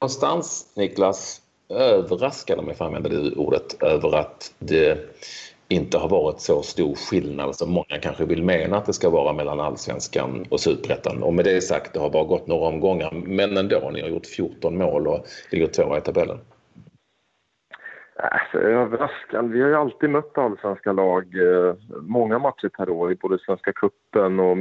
någonstans, 0.01 0.73
Niklas, 0.77 1.41
överraskad, 1.69 2.59
om 2.59 2.67
jag 2.67 2.77
får 2.77 2.85
använda 2.85 3.09
det 3.09 3.35
ordet, 3.35 3.83
över 3.83 4.15
att 4.15 4.55
det 4.59 5.15
inte 5.67 5.97
har 5.97 6.09
varit 6.09 6.39
så 6.39 6.61
stor 6.61 6.95
skillnad 6.95 7.55
som 7.55 7.71
många 7.71 7.99
kanske 8.01 8.25
vill 8.25 8.43
mena 8.43 8.77
att 8.77 8.85
det 8.85 8.93
ska 8.93 9.09
vara 9.09 9.33
mellan 9.33 9.59
allsvenskan 9.59 10.45
och 10.49 10.59
superettan. 10.59 11.23
Och 11.23 11.33
med 11.33 11.45
det 11.45 11.61
sagt, 11.61 11.93
det 11.93 11.99
har 11.99 12.09
bara 12.09 12.23
gått 12.23 12.47
några 12.47 12.67
omgångar, 12.67 13.11
men 13.11 13.57
ändå, 13.57 13.89
ni 13.93 14.01
har 14.01 14.09
gjort 14.09 14.25
14 14.25 14.77
mål 14.77 15.07
och 15.07 15.27
ligger 15.51 15.67
tvåa 15.67 15.97
i 15.97 16.01
tabellen. 16.01 16.39
Alltså, 18.15 18.58
överraskande. 18.58 19.53
Vi 19.53 19.62
har 19.62 19.70
ju 19.70 19.75
alltid 19.75 20.10
mött 20.10 20.38
allsvenska 20.38 20.91
lag 20.91 21.24
eh, 21.36 21.75
många 22.01 22.39
matcher 22.39 22.70
per 22.70 22.89
år 22.89 23.12
i 23.12 23.15
både 23.15 23.39
Svenska 23.39 23.74
cupen 23.74 24.39
och 24.39 24.58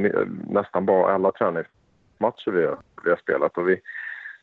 nästan 0.49 0.85
bara 0.85 1.13
alla 1.13 1.31
träningsmatcher 1.31 2.51
vi 2.51 2.65
har, 2.65 2.77
vi 3.03 3.09
har 3.09 3.17
spelat. 3.17 3.57
Och 3.57 3.69
vi, 3.69 3.81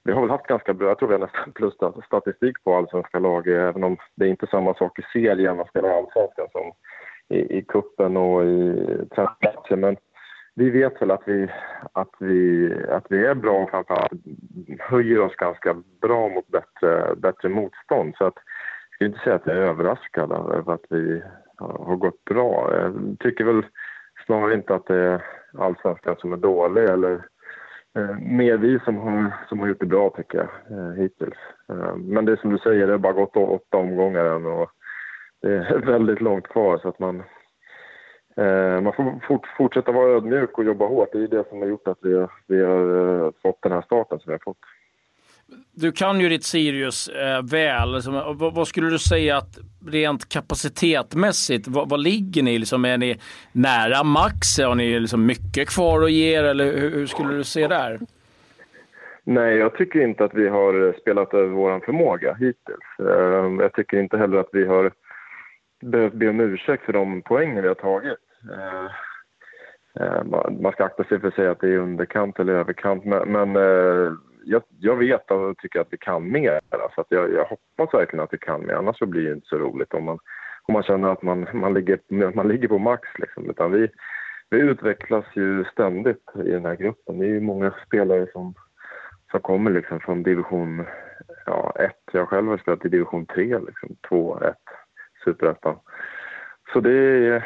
vi 0.04 0.12
har 0.12 0.20
väl 0.20 0.30
haft 0.30 0.46
ganska 0.46 0.74
bra, 0.74 0.88
jag 0.88 0.98
tror 0.98 1.08
vi 1.08 1.14
har 1.14 1.20
nästan 1.20 1.52
plus 1.52 1.74
statistik 2.06 2.64
på 2.64 2.76
allsvenska 2.76 3.18
lag, 3.18 3.48
även 3.48 3.84
om 3.84 3.96
det 4.14 4.24
är 4.24 4.28
inte 4.28 4.46
samma 4.46 4.74
sak 4.74 4.98
i 4.98 5.02
serien 5.12 5.56
man 5.56 5.66
spelar 5.66 5.90
allsvenskan 5.90 6.46
som 6.52 6.72
i, 7.28 7.58
i 7.58 7.62
kuppen 7.62 8.16
och 8.16 8.44
i 8.44 8.74
träningsmatcher. 9.14 9.76
Men 9.76 9.96
vi 10.54 10.70
vet 10.70 11.02
väl 11.02 11.10
att 11.10 11.22
vi, 11.24 11.48
att 11.92 12.14
vi, 12.18 12.72
att 12.88 13.06
vi 13.08 13.26
är 13.26 13.34
bra 13.34 13.62
och 13.62 13.70
framförallt 13.70 14.12
höjer 14.78 15.20
oss 15.20 15.36
ganska 15.36 15.76
bra 16.00 16.28
mot 16.28 16.48
bättre, 16.48 17.14
bättre 17.16 17.48
motstånd. 17.48 18.14
Så 18.18 18.24
att, 18.24 18.38
skulle 19.00 19.10
inte 19.10 19.24
säga 19.24 19.36
att 19.36 19.46
jag 19.46 19.56
är 19.56 19.60
överraskad 19.60 20.32
över 20.32 20.72
att 20.72 20.84
vi 20.88 21.22
har 21.58 21.96
gått 21.96 22.24
bra. 22.24 22.70
Jag 22.76 23.16
tycker 23.20 23.44
väl 23.44 23.66
snarare 24.26 24.54
inte 24.54 24.74
att 24.74 24.86
det 24.86 24.96
är 24.96 25.24
allsvenskan 25.58 26.16
som 26.18 26.32
är 26.32 26.36
dålig 26.36 26.84
eller 26.84 27.12
eh, 27.96 28.18
mer 28.18 28.56
vi 28.56 28.78
som 28.84 28.96
har, 28.96 29.34
som 29.48 29.60
har 29.60 29.68
gjort 29.68 29.80
det 29.80 29.86
bra 29.86 30.10
tycker 30.10 30.38
jag 30.38 30.78
eh, 30.78 30.92
hittills. 30.92 31.38
Eh, 31.68 31.96
men 31.96 32.24
det 32.24 32.32
är 32.32 32.36
som 32.36 32.50
du 32.50 32.58
säger, 32.58 32.86
det 32.86 32.92
har 32.92 32.98
bara 32.98 33.12
gått 33.12 33.36
åtta 33.36 33.76
omgångar 33.76 34.24
än 34.24 34.46
och 34.46 34.70
det 35.42 35.52
är 35.52 35.78
väldigt 35.86 36.20
långt 36.20 36.48
kvar 36.48 36.78
så 36.78 36.88
att 36.88 36.98
man 36.98 37.22
eh, 38.36 38.80
man 38.80 38.92
får 38.92 39.26
fort, 39.28 39.46
fortsätta 39.56 39.92
vara 39.92 40.10
ödmjuk 40.10 40.58
och 40.58 40.64
jobba 40.64 40.86
hårt. 40.86 41.12
Det 41.12 41.18
är 41.18 41.28
det 41.28 41.48
som 41.48 41.60
har 41.60 41.68
gjort 41.68 41.88
att 41.88 41.98
vi, 42.02 42.26
vi 42.46 42.64
har 42.64 43.24
eh, 43.24 43.30
fått 43.42 43.62
den 43.62 43.72
här 43.72 43.82
starten 43.82 44.18
som 44.18 44.30
vi 44.30 44.32
har 44.32 44.44
fått. 44.44 44.79
Du 45.80 45.92
kan 45.92 46.20
ju 46.20 46.28
ditt 46.28 46.44
Sirius 46.44 47.08
eh, 47.08 47.42
väl. 47.50 47.94
Liksom, 47.94 48.14
vad, 48.38 48.54
vad, 48.54 48.68
skulle 48.68 48.90
du 48.90 48.98
säga 48.98 49.36
att 49.36 49.58
rent 49.86 50.28
kapacitetmässigt, 50.28 51.68
vad, 51.68 51.88
vad 51.88 52.00
ligger 52.00 52.42
ni? 52.42 52.58
Liksom, 52.58 52.84
är 52.84 52.98
ni 52.98 53.20
nära 53.52 54.04
max? 54.04 54.58
Har 54.58 54.74
ni 54.74 55.00
liksom 55.00 55.26
mycket 55.26 55.68
kvar 55.68 56.02
att 56.02 56.12
ge 56.12 56.34
eller 56.34 56.64
hur, 56.64 56.90
hur 56.90 57.06
skulle 57.06 57.34
du 57.34 57.44
se 57.44 57.68
där? 57.68 58.00
Nej, 59.24 59.56
jag 59.56 59.74
tycker 59.74 60.00
inte 60.00 60.24
att 60.24 60.34
vi 60.34 60.48
har 60.48 61.00
spelat 61.00 61.34
över 61.34 61.48
vår 61.48 61.80
förmåga 61.80 62.34
hittills. 62.34 62.88
Eh, 62.98 63.62
jag 63.62 63.72
tycker 63.72 64.00
inte 64.00 64.18
heller 64.18 64.38
att 64.38 64.50
vi 64.52 64.66
har 64.66 64.92
behövt 65.82 66.14
be 66.14 66.28
om 66.28 66.40
ursäkt 66.40 66.84
för 66.84 66.92
de 66.92 67.22
poängen 67.22 67.62
vi 67.62 67.68
har 67.68 67.74
tagit. 67.74 68.18
Eh, 70.00 70.24
man 70.60 70.72
ska 70.72 70.84
akta 70.84 71.04
sig 71.04 71.20
för 71.20 71.28
att 71.28 71.34
säga 71.34 71.50
att 71.50 71.60
det 71.60 71.68
är 71.68 71.78
underkant 71.78 72.38
eller 72.38 72.52
överkant, 72.52 73.04
men, 73.04 73.32
men 73.32 73.56
eh, 73.56 74.12
jag, 74.44 74.62
jag, 74.78 74.96
vet 74.96 75.30
och 75.30 75.58
tycker 75.58 75.80
att 75.80 75.92
vi 75.92 75.98
kan 75.98 76.32
mer. 76.32 76.60
Så 76.94 77.00
att 77.00 77.06
jag, 77.08 77.32
jag 77.32 77.44
hoppas 77.44 77.94
verkligen 77.94 78.24
att 78.24 78.32
vi 78.32 78.38
kan 78.38 78.66
mer, 78.66 78.74
annars 78.74 78.98
så 78.98 79.06
blir 79.06 79.24
det 79.24 79.32
inte 79.32 79.46
så 79.46 79.58
roligt 79.58 79.94
om 79.94 80.04
man, 80.04 80.18
om 80.62 80.72
man 80.72 80.82
känner 80.82 81.08
att 81.08 81.22
man, 81.22 81.46
man, 81.52 81.74
ligger, 81.74 81.98
man 82.34 82.48
ligger 82.48 82.68
på 82.68 82.78
max. 82.78 83.08
Liksom. 83.18 83.50
Utan 83.50 83.72
vi, 83.72 83.88
vi 84.50 84.58
utvecklas 84.58 85.24
ju 85.34 85.64
ständigt 85.64 86.24
i 86.44 86.50
den 86.50 86.64
här 86.64 86.76
gruppen. 86.76 87.18
Det 87.18 87.24
är 87.24 87.30
ju 87.30 87.40
många 87.40 87.74
spelare 87.86 88.26
som, 88.32 88.54
som 89.30 89.40
kommer 89.40 89.70
liksom 89.70 90.00
från 90.00 90.22
division 90.22 90.80
1. 90.80 90.86
Ja, 91.46 91.72
jag 92.12 92.28
själv 92.28 92.48
har 92.48 92.58
spelat 92.58 92.84
i 92.84 92.88
division 92.88 93.26
3, 93.26 93.58
liksom, 93.58 93.96
2, 94.08 94.40
1, 94.40 94.56
superettan. 95.24 95.76
Så 96.72 96.80
det, 96.80 97.26
eh, 97.36 97.42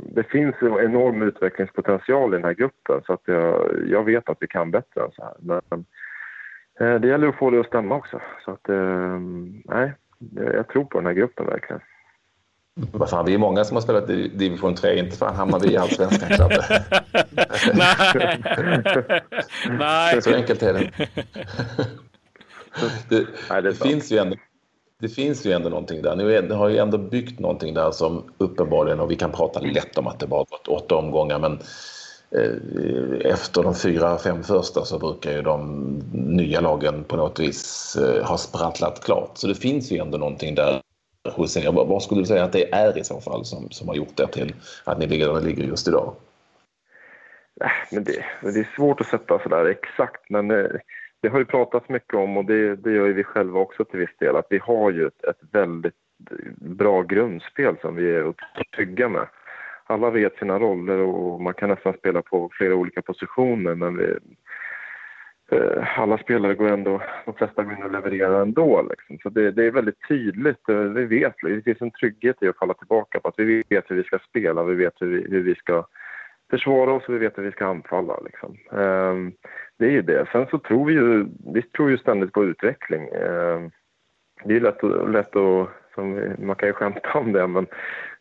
det 0.00 0.22
finns 0.22 0.54
en 0.60 0.78
enorm 0.78 1.22
utvecklingspotential 1.22 2.34
i 2.34 2.36
den 2.36 2.44
här 2.44 2.54
gruppen 2.54 3.02
så 3.06 3.12
att 3.12 3.22
jag, 3.24 3.70
jag 3.86 4.04
vet 4.04 4.28
att 4.28 4.36
vi 4.40 4.46
kan 4.46 4.70
bättre 4.70 5.02
än 5.02 5.10
så 5.12 5.24
här. 5.24 5.34
Men 5.38 5.84
det 6.78 7.08
gäller 7.08 7.28
att 7.28 7.36
få 7.36 7.50
det 7.50 7.60
att 7.60 7.66
stämma 7.66 7.94
också. 7.94 8.20
Så 8.44 8.50
att, 8.50 8.68
eh, 8.68 9.18
nej, 9.64 9.92
jag 10.34 10.68
tror 10.68 10.84
på 10.84 10.98
den 10.98 11.06
här 11.06 11.12
gruppen 11.12 11.46
verkligen. 11.46 11.80
Vad 12.92 13.10
fan, 13.10 13.26
vi 13.26 13.34
är 13.34 13.38
många 13.38 13.64
som 13.64 13.76
har 13.76 13.82
spelat 13.82 14.10
i 14.10 14.28
division 14.28 14.74
3. 14.74 14.98
Inte 14.98 15.16
fan 15.16 15.36
hamnar 15.36 15.60
vi 15.60 15.72
i 15.72 15.76
allsvenskan, 15.76 16.28
Klabbe. 16.28 16.64
Nej. 17.74 18.42
Nej. 19.78 20.22
Så 20.22 20.34
enkelt 20.34 20.62
är 20.62 20.72
det. 20.72 20.90
Det, 23.08 23.26
Nej, 23.50 23.62
det, 23.62 23.68
det 23.68 23.74
finns 23.74 24.12
ju 24.12 24.18
ändå, 24.18 24.36
det 25.00 25.08
finns 25.08 25.46
ju 25.46 25.52
ändå 25.52 25.68
någonting 25.68 26.02
där. 26.02 26.16
Ni 26.16 26.54
har 26.54 26.68
ju 26.68 26.78
ändå 26.78 26.98
byggt 26.98 27.40
någonting 27.40 27.74
där 27.74 27.90
som 27.90 28.32
uppenbarligen, 28.38 29.00
och 29.00 29.10
vi 29.10 29.16
kan 29.16 29.32
prata 29.32 29.60
lätt 29.60 29.98
om 29.98 30.06
att 30.06 30.20
det 30.20 30.26
bara 30.26 30.44
gått 30.44 30.68
åtta 30.68 30.96
omgångar, 30.96 31.38
men 31.38 31.52
Eh, 31.52 31.62
Eh, 32.30 33.32
efter 33.32 33.62
de 33.62 33.74
fyra, 33.74 34.18
fem 34.18 34.42
första 34.42 34.84
så 34.84 34.98
brukar 34.98 35.32
ju 35.32 35.42
de 35.42 35.84
nya 36.12 36.60
lagen 36.60 37.04
på 37.04 37.16
något 37.16 37.40
vis 37.40 37.96
eh, 37.96 38.26
ha 38.26 38.38
sprattlat 38.38 39.04
klart. 39.04 39.30
Så 39.34 39.46
det 39.46 39.54
finns 39.54 39.92
ju 39.92 39.98
ändå 39.98 40.18
någonting 40.18 40.54
där 40.54 40.80
hos 41.32 41.56
er. 41.56 41.72
Vad 41.72 42.02
skulle 42.02 42.20
du 42.20 42.26
säga 42.26 42.44
att 42.44 42.52
det 42.52 42.72
är 42.72 42.98
i 42.98 43.04
så 43.04 43.20
fall 43.20 43.44
som, 43.44 43.70
som 43.70 43.88
har 43.88 43.94
gjort 43.94 44.16
det 44.16 44.26
till 44.26 44.54
att 44.84 44.98
ni 44.98 45.06
ligger 45.06 45.26
där 45.26 45.40
ni 45.40 45.46
ligger 45.46 45.64
just 45.64 45.88
idag? 45.88 46.14
Äh, 47.60 47.70
men 47.92 48.04
det, 48.04 48.24
det 48.42 48.60
är 48.60 48.74
svårt 48.76 49.00
att 49.00 49.06
sätta 49.06 49.38
sådär 49.38 49.64
exakt, 49.64 50.30
men 50.30 50.50
eh, 50.50 50.70
det 51.20 51.28
har 51.28 51.38
ju 51.38 51.44
pratats 51.44 51.88
mycket 51.88 52.14
om 52.14 52.36
och 52.36 52.44
det, 52.44 52.76
det 52.76 52.92
gör 52.92 53.06
ju 53.06 53.12
vi 53.12 53.24
själva 53.24 53.60
också 53.60 53.84
till 53.84 54.00
viss 54.00 54.16
del, 54.18 54.36
att 54.36 54.46
vi 54.50 54.58
har 54.58 54.90
ju 54.90 55.06
ett, 55.06 55.24
ett 55.24 55.40
väldigt 55.52 55.94
bra 56.56 57.02
grundspel 57.02 57.76
som 57.80 57.96
vi 57.96 58.16
är 58.16 58.34
trygga 58.76 59.08
med 59.08 59.26
alla 59.88 60.10
vet 60.10 60.36
sina 60.36 60.58
roller 60.58 60.98
och 60.98 61.40
man 61.40 61.54
kan 61.54 61.68
nästan 61.68 61.92
spela 61.92 62.22
på 62.22 62.50
flera 62.52 62.74
olika 62.74 63.02
positioner 63.02 63.74
men 63.74 63.96
vi, 63.96 64.16
eh, 65.50 66.00
alla 66.00 66.18
spelare 66.18 66.54
går 66.54 66.68
ändå, 66.68 67.02
de 67.24 67.34
flesta 67.34 67.64
går 67.64 67.72
in 67.72 67.82
och 67.82 67.92
levererar 67.92 68.42
ändå. 68.42 68.82
Liksom. 68.90 69.18
Så 69.18 69.28
det, 69.28 69.50
det, 69.50 69.64
är 69.64 69.70
väldigt 69.70 70.08
tydligt, 70.08 70.68
eh, 70.68 70.76
vi 70.76 71.04
vet, 71.04 71.34
det 71.42 71.62
finns 71.62 71.80
en 71.80 71.90
trygghet 71.90 72.36
i 72.42 72.48
att 72.48 72.58
falla 72.58 72.74
tillbaka 72.74 73.20
på 73.20 73.28
att 73.28 73.38
vi 73.38 73.62
vet 73.68 73.90
hur 73.90 73.96
vi 73.96 74.04
ska 74.04 74.18
spela, 74.18 74.64
vi 74.64 74.74
vet 74.74 74.94
hur 75.00 75.06
vi, 75.06 75.26
hur 75.30 75.42
vi 75.42 75.54
ska 75.54 75.86
försvara 76.50 76.92
oss 76.92 77.08
och 77.08 77.14
vi 77.14 77.18
vet 77.18 77.38
hur 77.38 77.42
vi 77.42 77.52
ska 77.52 77.66
anfalla. 77.66 78.20
Liksom. 78.24 78.56
Ehm, 78.80 79.32
det 79.78 79.86
är 79.86 79.90
ju 79.90 80.02
det. 80.02 80.26
Sen 80.32 80.46
så 80.50 80.58
tror 80.58 80.86
vi 80.86 80.92
ju, 80.92 81.26
vi 81.54 81.62
tror 81.62 81.90
ju 81.90 81.98
ständigt 81.98 82.32
på 82.32 82.44
utveckling. 82.44 83.08
Ehm, 83.08 83.70
det 84.44 84.56
är 84.56 84.60
lätt, 84.60 84.82
lätt 85.08 85.36
att, 85.36 85.68
som, 85.94 86.34
man 86.38 86.56
kan 86.56 86.68
ju 86.68 86.72
skämta 86.72 87.18
om 87.18 87.32
det, 87.32 87.46
men 87.46 87.66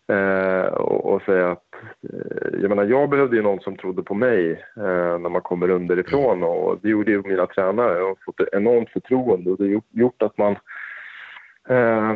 Eh, 0.10 0.66
och, 0.66 1.14
och, 1.14 1.22
säga 1.22 1.52
att, 1.52 1.66
eh, 2.14 2.60
jag 2.62 2.70
menar 2.70 2.84
jag 2.84 3.10
behövde 3.10 3.36
ju 3.36 3.42
någon 3.42 3.60
som 3.60 3.78
trodde 3.78 4.04
på 4.04 4.14
mig 4.14 4.52
eh, 4.78 5.20
när 5.20 5.30
man 5.30 5.42
kommer 5.42 5.70
underifrån 5.70 6.44
och 6.44 6.80
det 6.82 6.90
gjorde 6.90 7.12
ju 7.12 7.22
mina 7.22 7.48
tränare. 7.48 7.98
Jag 7.98 8.08
har 8.08 8.16
fått 8.26 8.40
ett 8.40 8.54
enormt 8.54 8.90
förtroende 8.90 9.52
och 9.52 9.58
det 9.58 9.64
har 9.64 9.82
gjort, 9.92 10.22
att 10.22 10.38
man, 10.38 10.52
eh, 11.70 12.16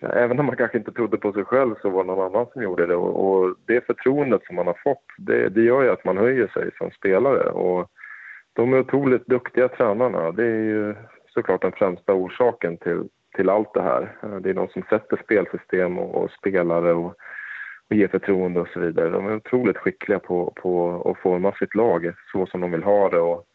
även 0.00 0.40
om 0.40 0.46
man 0.46 0.56
kanske 0.56 0.78
inte 0.78 0.92
trodde 0.92 1.16
på 1.16 1.32
sig 1.32 1.44
själv 1.44 1.74
så 1.82 1.90
var 1.90 2.04
det 2.04 2.06
någon 2.06 2.26
annan 2.26 2.46
som 2.52 2.62
gjorde 2.62 2.86
det 2.86 2.96
och, 2.96 3.30
och 3.30 3.54
det 3.66 3.86
förtroendet 3.86 4.44
som 4.46 4.56
man 4.56 4.66
har 4.66 4.78
fått 4.84 5.04
det, 5.18 5.48
det 5.48 5.62
gör 5.62 5.82
ju 5.82 5.90
att 5.90 6.04
man 6.04 6.18
höjer 6.18 6.48
sig 6.48 6.70
som 6.78 6.90
spelare 6.90 7.50
och 7.50 7.90
de 8.52 8.72
är 8.72 8.80
otroligt 8.80 9.26
duktiga 9.26 9.68
tränarna. 9.68 10.32
Det 10.32 10.44
är 10.44 10.64
ju 10.64 10.94
såklart 11.34 11.62
den 11.62 11.72
främsta 11.72 12.14
orsaken 12.14 12.76
till, 12.76 13.04
till 13.36 13.48
allt 13.50 13.74
det 13.74 13.82
här. 13.82 14.16
Eh, 14.22 14.36
det 14.36 14.50
är 14.50 14.54
de 14.54 14.68
som 14.68 14.82
sätter 14.82 15.16
spelsystem 15.24 15.98
och, 15.98 16.22
och 16.22 16.30
spelare 16.30 16.92
och, 16.92 17.14
och 17.90 17.96
ger 17.96 18.08
förtroende 18.08 18.60
och 18.60 18.68
så 18.68 18.80
vidare. 18.80 19.08
De 19.08 19.26
är 19.26 19.36
otroligt 19.36 19.76
skickliga 19.76 20.18
på, 20.18 20.52
på 20.56 21.02
att 21.10 21.22
forma 21.22 21.52
sitt 21.52 21.74
lag 21.74 22.12
så 22.32 22.46
som 22.46 22.60
de 22.60 22.70
vill 22.70 22.82
ha 22.82 23.08
det 23.08 23.20
och 23.20 23.46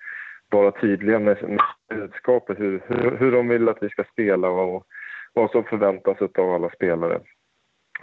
vara 0.51 0.71
tydliga 0.71 1.19
med, 1.19 1.49
med 1.49 1.59
budskapet, 1.89 2.59
hur, 2.59 2.81
hur, 2.87 3.17
hur 3.17 3.31
de 3.31 3.47
vill 3.47 3.69
att 3.69 3.83
vi 3.83 3.89
ska 3.89 4.03
spela 4.03 4.49
och 4.49 4.85
vad 5.33 5.51
som 5.51 5.63
förväntas 5.63 6.17
av 6.21 6.53
alla 6.53 6.69
spelare. 6.69 7.19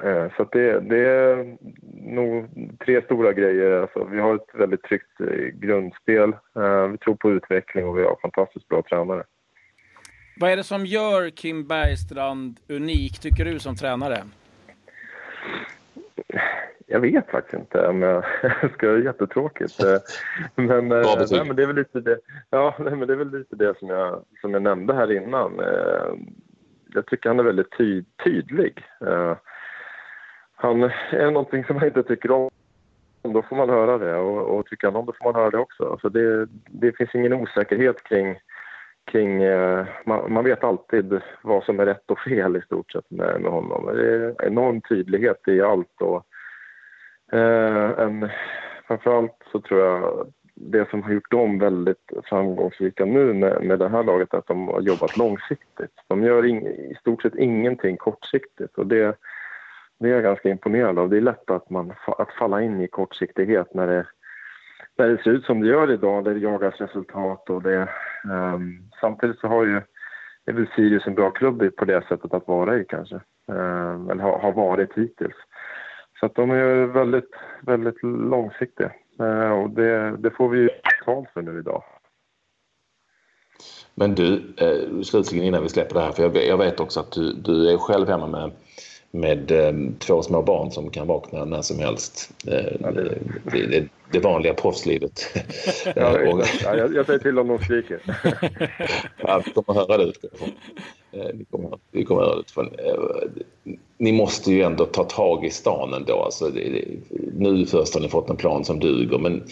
Eh, 0.03 0.27
så 0.37 0.45
det, 0.53 0.81
det, 0.81 1.09
är 1.09 1.57
nog 2.17 2.49
tre 2.85 3.03
stora 3.03 3.33
grejer. 3.33 3.81
Alltså, 3.81 4.05
vi 4.05 4.21
har 4.21 4.35
ett 4.35 4.55
väldigt 4.55 4.83
tryggt 4.83 5.21
eh, 5.21 5.47
grundspel, 5.47 6.37
vi 6.91 6.99
tror 6.99 7.15
på 7.15 7.31
utveckling 7.31 7.87
och 7.87 7.99
vi 7.99 8.03
har 8.03 8.17
fantastiskt 8.23 8.69
bra 8.69 8.83
tränare. 8.83 9.25
Vad 10.43 10.51
är 10.51 10.57
det 10.57 10.65
som 10.65 10.87
gör 10.87 11.31
Kim 11.31 11.67
Bergstrand 11.67 12.61
unik, 12.69 13.21
tycker 13.21 13.45
du, 13.45 13.59
som 13.59 13.77
tränare? 13.77 14.17
Jag 16.87 17.01
vet 17.01 17.31
faktiskt 17.31 17.55
inte 17.55 17.87
om 17.87 18.03
jag 18.03 18.25
ska 18.75 18.87
göra 18.87 18.99
jättetråkigt. 18.99 19.83
Eh, 19.85 19.99
men, 20.55 20.93
eh, 20.93 21.27
nej, 21.31 21.45
men 21.45 21.57
det 21.57 21.63
är 21.63 21.67
väl 21.67 21.77
lite 21.77 22.01
det, 22.01 22.19
ja, 22.51 22.75
nej, 22.79 22.97
men 22.97 23.09
det, 23.09 23.15
är 23.15 23.17
väl 23.17 23.39
lite 23.39 23.57
det 23.57 23.79
som, 23.79 23.89
jag, 23.89 24.25
som 24.41 24.53
jag 24.53 24.63
nämnde 24.63 24.95
här 24.95 25.13
innan. 25.13 25.61
Eh, 25.61 26.15
jag 26.95 27.07
tycker 27.07 27.29
han 27.29 27.39
är 27.39 27.45
väldigt 27.45 27.79
ty 27.79 28.05
tydlig. 28.25 28.85
Han 30.55 30.83
är 31.11 31.31
någonting 31.31 31.65
som 31.65 31.77
man 31.77 31.87
inte 31.87 32.03
tycker 32.03 32.31
om 32.31 32.51
då 33.23 33.43
får 33.43 33.57
man 33.57 33.69
höra 33.69 33.99
det 33.99 34.17
och, 34.17 34.59
och 34.59 34.67
tycker 34.67 34.87
han 34.87 34.97
om 34.97 35.07
det 35.07 35.13
får 35.19 35.25
man 35.25 35.35
höra 35.35 35.51
det 35.51 35.59
också. 35.59 35.91
Alltså 35.91 36.09
det, 36.09 36.47
det 36.67 36.97
finns 36.97 37.15
ingen 37.15 37.33
osäkerhet 37.33 38.05
kring 38.05 38.39
kring... 39.05 39.43
Eh, 39.43 39.87
man, 40.07 40.33
man, 40.33 40.45
vet 40.45 40.65
alltid 40.65 41.21
vad 41.43 41.65
som 41.65 41.81
är 41.81 41.87
rätt 41.87 42.11
och 42.11 42.19
fel 42.19 42.57
i 42.57 42.61
stort 42.61 42.93
sett 42.93 43.11
med, 43.11 43.41
med 43.41 43.51
honom. 43.51 43.97
Det 43.97 44.15
är 44.15 44.47
enorm 44.47 44.81
tydlighet 44.81 45.49
i 45.49 45.61
allt 45.61 46.01
och 46.01 46.27
eh, 47.39 47.99
en, 47.99 48.29
framförallt 48.87 49.43
så 49.53 49.61
tror 49.61 49.81
jag 49.81 50.27
det 50.55 50.91
som 50.91 51.03
har 51.03 51.13
gjort 51.13 51.31
dem 51.31 51.59
väldigt 51.59 52.13
framgångsrika 52.25 53.05
nu 53.05 53.33
med, 53.33 53.63
med 53.63 53.79
det 53.79 53.89
här 53.89 54.03
laget 54.03 54.35
är 54.35 54.39
att 54.39 54.47
de 54.47 54.69
har 54.69 54.81
jobbat 54.81 55.17
långsiktigt. 55.17 55.93
De 56.09 56.25
gör 56.25 56.47
in, 56.47 56.67
i 56.67 56.97
stort 57.01 57.23
sett 57.23 57.35
ingenting 57.35 57.97
kortsiktigt 57.97 58.79
och 58.79 58.87
det, 58.87 59.17
det 59.99 60.09
är 60.09 60.13
jag 60.13 60.23
ganska 60.23 60.49
imponerad 60.49 60.99
av. 60.99 61.09
Det 61.09 61.17
är 61.17 61.21
lätt 61.21 61.51
att, 61.51 61.71
man, 61.71 61.93
att 62.07 62.33
falla 62.33 62.63
in 62.63 62.81
i 62.81 62.89
kortsiktighet 62.89 63.75
när 63.75 63.87
det, 63.87 64.07
när 65.03 65.09
det 65.09 65.23
ser 65.23 65.31
ut 65.31 65.45
som 65.45 65.61
det 65.61 65.69
gör 65.69 65.93
idag, 65.93 66.25
där 66.25 66.35
det 66.35 66.41
jagas 66.41 66.81
resultat 66.81 67.51
och 67.51 67.63
det... 67.63 67.89
Um, 68.25 68.91
samtidigt 69.01 69.39
så 69.39 69.49
har 69.49 69.65
ju 69.65 69.81
är 70.47 70.53
väl 70.53 70.67
Sirius 70.77 71.07
en 71.07 71.15
bra 71.15 71.31
klubb 71.31 71.77
på 71.77 71.85
det 71.85 72.05
sättet 72.09 72.35
att 72.35 72.49
vara 72.49 72.79
i 72.79 72.85
kanske. 72.89 73.15
Um, 73.47 74.11
eller 74.11 74.23
har, 74.23 74.39
har 74.39 74.53
varit 74.53 74.93
hittills. 74.95 75.35
Så 76.21 76.27
att 76.27 76.35
de 76.35 76.51
är 76.51 76.87
väldigt, 76.87 77.31
väldigt 77.63 78.03
långsiktiga. 78.03 78.93
Uh, 79.21 79.51
och 79.51 79.71
det, 79.71 80.17
det 80.17 80.31
får 80.31 80.49
vi 80.49 80.59
ju 80.59 80.69
betalt 80.99 81.29
för 81.35 81.43
nu 81.43 81.59
idag. 81.59 81.83
Men 83.95 84.15
du, 84.15 84.55
eh, 84.57 85.03
slutligen 85.03 85.47
innan 85.47 85.63
vi 85.63 85.69
släpper 85.69 85.95
det 85.95 86.01
här, 86.01 86.13
för 86.13 86.23
jag, 86.23 86.37
jag 86.37 86.59
vet 86.59 86.81
också 86.81 87.01
att 87.01 87.13
du, 87.13 87.33
du 87.33 87.73
är 87.73 87.77
själv 87.77 88.09
hemma 88.09 88.27
med 88.27 88.51
med 89.15 89.51
eh, 89.51 89.73
två 89.99 90.23
små 90.23 90.43
barn 90.43 90.71
som 90.71 90.91
kan 90.91 91.07
vakna 91.07 91.45
när 91.45 91.63
som 91.63 91.79
helst. 91.79 92.31
Eh, 92.47 92.93
det... 92.93 93.19
Det, 93.53 93.89
det, 94.13 94.19
vanliga 94.19 94.55
proffslivet. 94.55 95.23
ja, 95.97 96.21
jag, 96.63 96.95
jag 96.95 97.07
säger 97.07 97.19
till 97.19 97.39
om 97.39 97.49
de 97.49 97.59
skriker. 97.59 98.01
ja, 99.17 99.43
vi 99.47 99.53
kommer 99.53 99.81
höra 99.81 99.97
det 99.97 100.05
utifrån. 100.05 100.49
Eh, 101.13 101.27
vi 101.35 101.45
kommer, 101.45 101.79
vi 101.91 102.05
kommer 102.05 102.23
höra 102.23 102.35
det 102.35 102.41
utifrån. 102.41 102.71
Ni 103.99 104.13
måste 104.13 104.53
ju 104.53 104.63
ändå 104.63 104.85
ta 104.85 105.05
tag 105.05 105.45
i 105.45 105.51
stan 105.51 105.95
ändå. 105.95 106.23
Alltså, 106.23 106.51
nu 107.33 107.67
först 107.67 107.95
har 107.95 108.01
ni 108.01 108.09
fått 108.09 108.31
en 108.31 108.37
plan 108.37 108.65
som 108.65 108.81
duger 108.81 109.19
men 109.19 109.45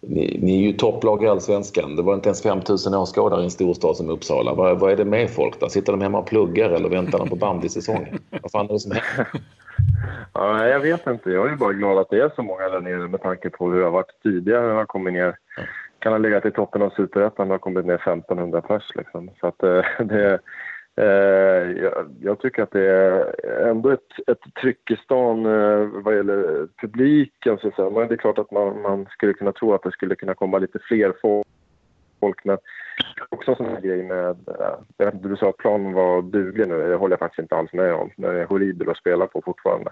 ni, 0.00 0.38
ni 0.42 0.64
är 0.64 0.66
ju 0.66 0.72
topplag 0.72 1.24
i 1.24 1.26
allsvenskan. 1.26 1.96
Det 1.96 2.02
var 2.02 2.14
inte 2.14 2.28
ens 2.28 2.42
5000 2.42 2.94
åskådare 2.94 3.40
i 3.40 3.44
en 3.44 3.50
storstad 3.50 3.96
som 3.96 4.10
Uppsala. 4.10 4.54
Vad, 4.54 4.80
vad 4.80 4.92
är 4.92 4.96
det 4.96 5.04
med 5.04 5.30
folk 5.30 5.60
där? 5.60 5.68
Sitter 5.68 5.92
de 5.92 6.00
hemma 6.00 6.18
och 6.18 6.26
pluggar 6.26 6.70
eller 6.70 6.88
väntar 6.88 7.18
de 7.18 7.28
på 7.28 7.36
bandysäsongen? 7.36 8.18
Vad 8.42 8.50
fan 8.50 8.68
är 8.68 8.72
det 8.72 8.78
som 8.78 8.92
händer? 8.92 9.28
Ja, 10.34 10.66
jag 10.66 10.80
vet 10.80 11.06
inte. 11.06 11.30
Jag 11.30 11.52
är 11.52 11.56
bara 11.56 11.72
glad 11.72 11.98
att 11.98 12.10
det 12.10 12.20
är 12.20 12.30
så 12.36 12.42
många 12.42 12.68
där 12.68 12.80
nere 12.80 13.08
med 13.08 13.22
tanke 13.22 13.50
på 13.50 13.70
hur 13.70 13.78
det 13.78 13.84
har 13.84 13.90
varit 13.90 14.22
tidigare. 14.22 14.66
Jag 14.66 14.74
har 14.74 14.84
kommit 14.84 15.12
ner, 15.12 15.36
kan 15.98 16.12
ha 16.12 16.18
legat 16.18 16.46
i 16.46 16.50
toppen 16.50 16.82
av 16.82 16.90
superettan 16.90 17.50
och 17.50 17.60
kommit 17.60 17.86
ner 17.86 17.94
1500 17.94 18.60
pers. 18.60 18.92
Liksom. 18.94 19.30
Så 19.40 19.46
att, 19.46 19.62
eh, 19.62 19.82
det, 20.04 20.38
jag, 21.02 22.16
jag, 22.20 22.40
tycker 22.40 22.62
att 22.62 22.70
det 22.70 22.90
är 22.90 23.68
ändå 23.68 23.90
ett, 23.90 24.12
ett 24.26 24.54
tryck 24.60 24.90
i 24.90 24.96
stan 24.96 25.46
eh, 25.46 25.88
vad 26.04 26.16
gäller 26.16 26.68
publiken. 26.80 27.58
Så 27.58 27.68
att. 27.68 27.92
Men 27.92 28.08
det 28.08 28.14
är 28.14 28.16
klart 28.16 28.38
att 28.38 28.50
man, 28.50 28.82
man, 28.82 29.06
skulle 29.10 29.32
kunna 29.32 29.52
tro 29.52 29.74
att 29.74 29.82
det 29.82 29.90
skulle 29.90 30.14
kunna 30.14 30.34
komma 30.34 30.58
lite 30.58 30.78
fler 30.78 31.14
folk. 32.20 32.44
Men 32.44 32.58
också 33.28 33.50
en 33.50 33.56
sån 33.56 33.66
här 33.66 33.80
grej 33.80 34.02
med... 34.02 34.28
Eh, 34.28 34.74
jag 34.96 35.06
vet 35.06 35.14
inte, 35.14 35.28
du 35.28 35.36
sa 35.36 35.48
att 35.48 35.56
planen 35.56 35.92
var 35.92 36.22
duglig 36.22 36.68
nu. 36.68 36.88
Det 36.88 36.96
håller 36.96 37.12
jag 37.12 37.18
faktiskt 37.18 37.42
inte 37.42 37.56
alls 37.56 37.72
med 37.72 37.94
om. 37.94 38.10
Den 38.16 38.36
är 38.36 38.44
horribel 38.44 38.90
att 38.90 38.96
spela 38.96 39.26
på 39.26 39.42
fortfarande. 39.44 39.90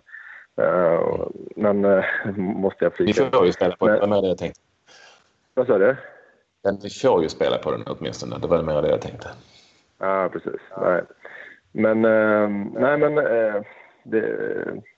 Men 1.56 2.02
måste 2.36 2.84
jag 2.84 2.94
flika. 2.94 3.24
Ni 3.24 3.30
får 3.30 3.46
ju 3.46 3.52
spela 3.52 3.76
på 3.76 3.88
den, 3.88 4.00
det 4.00 4.06
var 4.06 4.22
det 4.22 4.28
jag 4.28 4.38
tänkte. 4.38 4.60
Vad 5.54 5.66
sa 5.66 5.78
du? 5.78 5.96
Ni 6.82 6.90
får 6.90 7.22
ju 7.22 7.28
spela 7.28 7.58
på 7.58 7.70
den 7.70 7.82
åtminstone. 7.86 8.38
Det 8.38 8.46
var 8.46 8.62
mer 8.62 8.82
det 8.82 8.88
jag 8.88 9.00
tänkte. 9.00 9.28
Ja, 9.98 10.28
precis. 10.32 10.60
Nej. 10.80 11.02
Men, 11.72 12.04
eh, 12.04 12.48
nej, 12.80 12.98
men 12.98 13.18
eh, 13.18 13.62
det, 14.02 14.22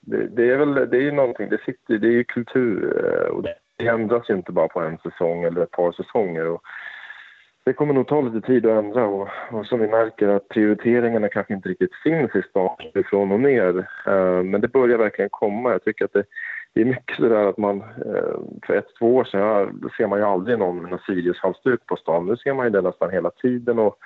det, 0.01 0.27
det, 0.27 0.51
är 0.51 0.57
väl 0.57 0.73
det 0.73 0.97
är 0.97 1.01
ju 1.01 1.11
någonting, 1.11 1.49
det 1.49 1.61
sitter 1.65 1.97
det 1.97 2.07
är 2.07 2.11
ju 2.11 2.23
kultur 2.23 3.05
eh, 3.05 3.29
och 3.29 3.43
det 3.43 3.87
ändras 3.87 4.29
ju 4.29 4.33
inte 4.33 4.51
bara 4.51 4.67
på 4.67 4.79
en 4.79 4.97
säsong 4.97 5.43
eller 5.43 5.61
ett 5.61 5.71
par 5.71 5.91
säsonger. 5.91 6.47
Och 6.47 6.61
det 7.63 7.73
kommer 7.73 7.93
nog 7.93 8.07
ta 8.07 8.21
lite 8.21 8.47
tid 8.47 8.65
att 8.65 8.83
ändra 8.83 9.05
och, 9.05 9.29
och 9.51 9.65
som 9.65 9.79
vi 9.79 9.87
märker 9.87 10.27
att 10.27 10.47
prioriteringarna 10.47 11.29
kanske 11.29 11.53
inte 11.53 11.69
riktigt 11.69 11.95
finns 12.03 12.35
i 12.35 12.41
stan 12.49 12.77
ifrån 12.93 13.31
och 13.31 13.39
ner. 13.39 13.77
Eh, 14.07 14.43
men 14.43 14.61
det 14.61 14.67
börjar 14.67 14.97
verkligen 14.97 15.29
komma. 15.29 15.71
Jag 15.71 15.83
tycker 15.83 16.05
att 16.05 16.13
det, 16.13 16.23
det 16.73 16.81
är 16.81 16.85
mycket 16.85 17.15
sådär 17.15 17.45
att 17.45 17.57
man, 17.57 17.83
för 18.65 18.73
ett, 18.73 18.87
två 18.99 19.15
år 19.15 19.23
sedan 19.23 19.89
ser 19.97 20.07
man 20.07 20.19
ju 20.19 20.25
aldrig 20.25 20.59
någon 20.59 20.89
med 20.89 20.99
Sirius-halsduk 20.99 21.85
på 21.85 21.95
stan. 21.95 22.25
Nu 22.25 22.37
ser 22.37 22.53
man 22.53 22.65
ju 22.65 22.69
det 22.69 22.81
nästan 22.81 23.09
hela 23.09 23.29
tiden 23.29 23.79
och 23.79 23.97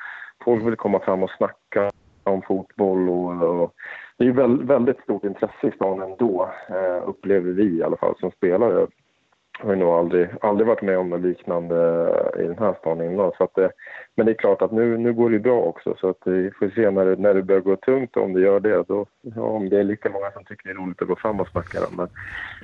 folk 0.45 0.65
vill 0.65 0.75
komma 0.75 0.99
fram 0.99 1.23
och 1.23 1.31
snacka 1.37 1.91
om 2.23 2.41
fotboll 2.41 3.09
och, 3.09 3.61
och 3.61 3.73
det 4.17 4.25
är 4.25 4.31
väldigt, 4.31 4.67
väldigt 4.67 4.99
stort 4.99 5.23
intresse 5.23 5.67
i 5.67 5.71
stan 5.71 6.01
ändå, 6.01 6.49
eh, 6.69 7.09
upplever 7.09 7.51
vi 7.51 7.77
i 7.77 7.83
alla 7.83 7.97
fall 7.97 8.15
som 8.19 8.31
spelare. 8.31 8.87
Jag 9.59 9.67
har 9.67 9.75
nog 9.75 9.89
aldrig, 9.89 10.29
aldrig 10.41 10.67
varit 10.67 10.81
med 10.81 10.97
om 10.97 11.09
något 11.09 11.21
liknande 11.21 11.75
i 12.39 12.43
den 12.43 12.57
här 12.57 12.75
stan 12.79 13.01
innan. 13.01 13.31
Så 13.37 13.43
att 13.43 13.55
det, 13.55 13.71
men 14.15 14.25
det 14.25 14.31
är 14.31 14.35
klart 14.35 14.61
att 14.61 14.71
nu, 14.71 14.97
nu 14.97 15.13
går 15.13 15.29
det 15.29 15.39
bra 15.39 15.61
också 15.61 15.95
så 15.99 16.09
att 16.09 16.21
vi 16.25 16.51
får 16.51 16.69
se 16.69 16.91
när 16.91 17.05
det, 17.05 17.15
när 17.15 17.33
det 17.33 17.43
börjar 17.43 17.61
gå 17.61 17.75
tungt 17.75 18.17
om 18.17 18.33
det 18.33 18.41
gör 18.41 18.59
det. 18.59 18.83
Då, 18.87 19.05
ja, 19.21 19.41
om 19.41 19.69
det 19.69 19.79
är 19.79 19.83
lika 19.83 20.09
många 20.09 20.31
som 20.31 20.43
tycker 20.43 20.69
det 20.69 20.73
är 20.73 20.85
roligt 20.85 21.01
att 21.01 21.07
gå 21.07 21.15
fram 21.15 21.39
och 21.39 21.47
snacka. 21.47 21.79
Men, 21.97 22.07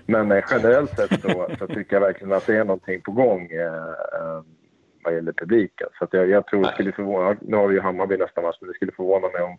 men 0.05 0.31
eh, 0.31 0.43
generellt 0.51 0.89
sett 0.89 1.21
så, 1.21 1.47
så 1.59 1.67
tycker 1.67 1.95
jag 1.95 2.01
verkligen 2.01 2.33
att 2.33 2.47
det 2.47 2.55
är 2.55 2.65
någonting 2.65 3.01
på 3.01 3.11
gång. 3.11 3.51
Eh, 3.51 3.89
eh 4.21 4.41
vad 5.03 5.13
gäller 5.13 5.31
publiken. 5.31 5.87
Så 5.99 6.07
jag, 6.11 6.29
jag 6.29 6.47
tror 6.47 6.63
det 6.63 6.71
skulle 6.71 6.91
förvåna, 6.91 7.37
nu 7.41 7.57
har 7.57 7.67
vi 7.67 7.75
ju 7.75 7.81
Hammarby 7.81 8.17
nästa 8.17 8.41
match, 8.41 8.57
men 8.61 8.67
det 8.67 8.73
skulle 8.73 8.91
förvåna 8.91 9.27
mig 9.27 9.41
om, 9.41 9.57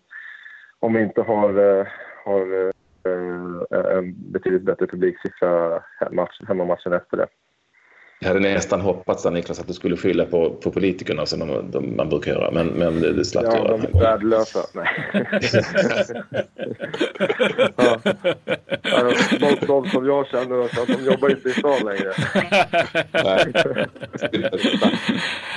om 0.79 0.95
vi 0.95 1.03
inte 1.03 1.23
har, 1.23 1.79
eh, 1.79 1.87
har 2.25 2.67
eh, 2.67 3.97
en 3.97 4.33
betydligt 4.33 4.63
bättre 4.63 4.87
publiksiffra 4.87 5.83
match, 6.11 6.41
hemmamatchen 6.49 6.93
efter 6.93 7.17
det. 7.17 7.27
Jag 8.23 8.29
hade 8.29 8.41
nästan 8.41 8.81
hoppats 8.81 9.23
där, 9.23 9.31
Niklas 9.31 9.61
att 9.61 9.67
du 9.67 9.73
skulle 9.73 9.97
skylla 9.97 10.25
på, 10.25 10.51
på 10.51 10.71
politikerna 10.71 11.27
som 11.27 11.39
de, 11.39 11.71
de, 11.71 11.97
man 11.97 12.09
brukar 12.09 12.33
göra, 12.33 12.51
men, 12.51 12.67
men 12.67 13.01
det, 13.01 13.13
det 13.13 13.25
slapp 13.25 13.45
ja, 13.45 13.57
göra. 13.57 13.77
de 13.77 13.87
är 13.87 14.01
värdelösa. 14.01 14.61
Nej. 14.75 14.87
ja. 17.77 18.01
de, 19.41 19.67
de 19.67 19.89
som 19.91 20.07
jag 20.07 20.27
känner, 20.27 20.75
så 20.75 20.83
att 20.83 20.89
de 20.89 21.05
jobbar 21.05 21.31
inte 21.31 21.49
i 21.49 21.53
stan 21.53 21.79
längre. 21.85 22.13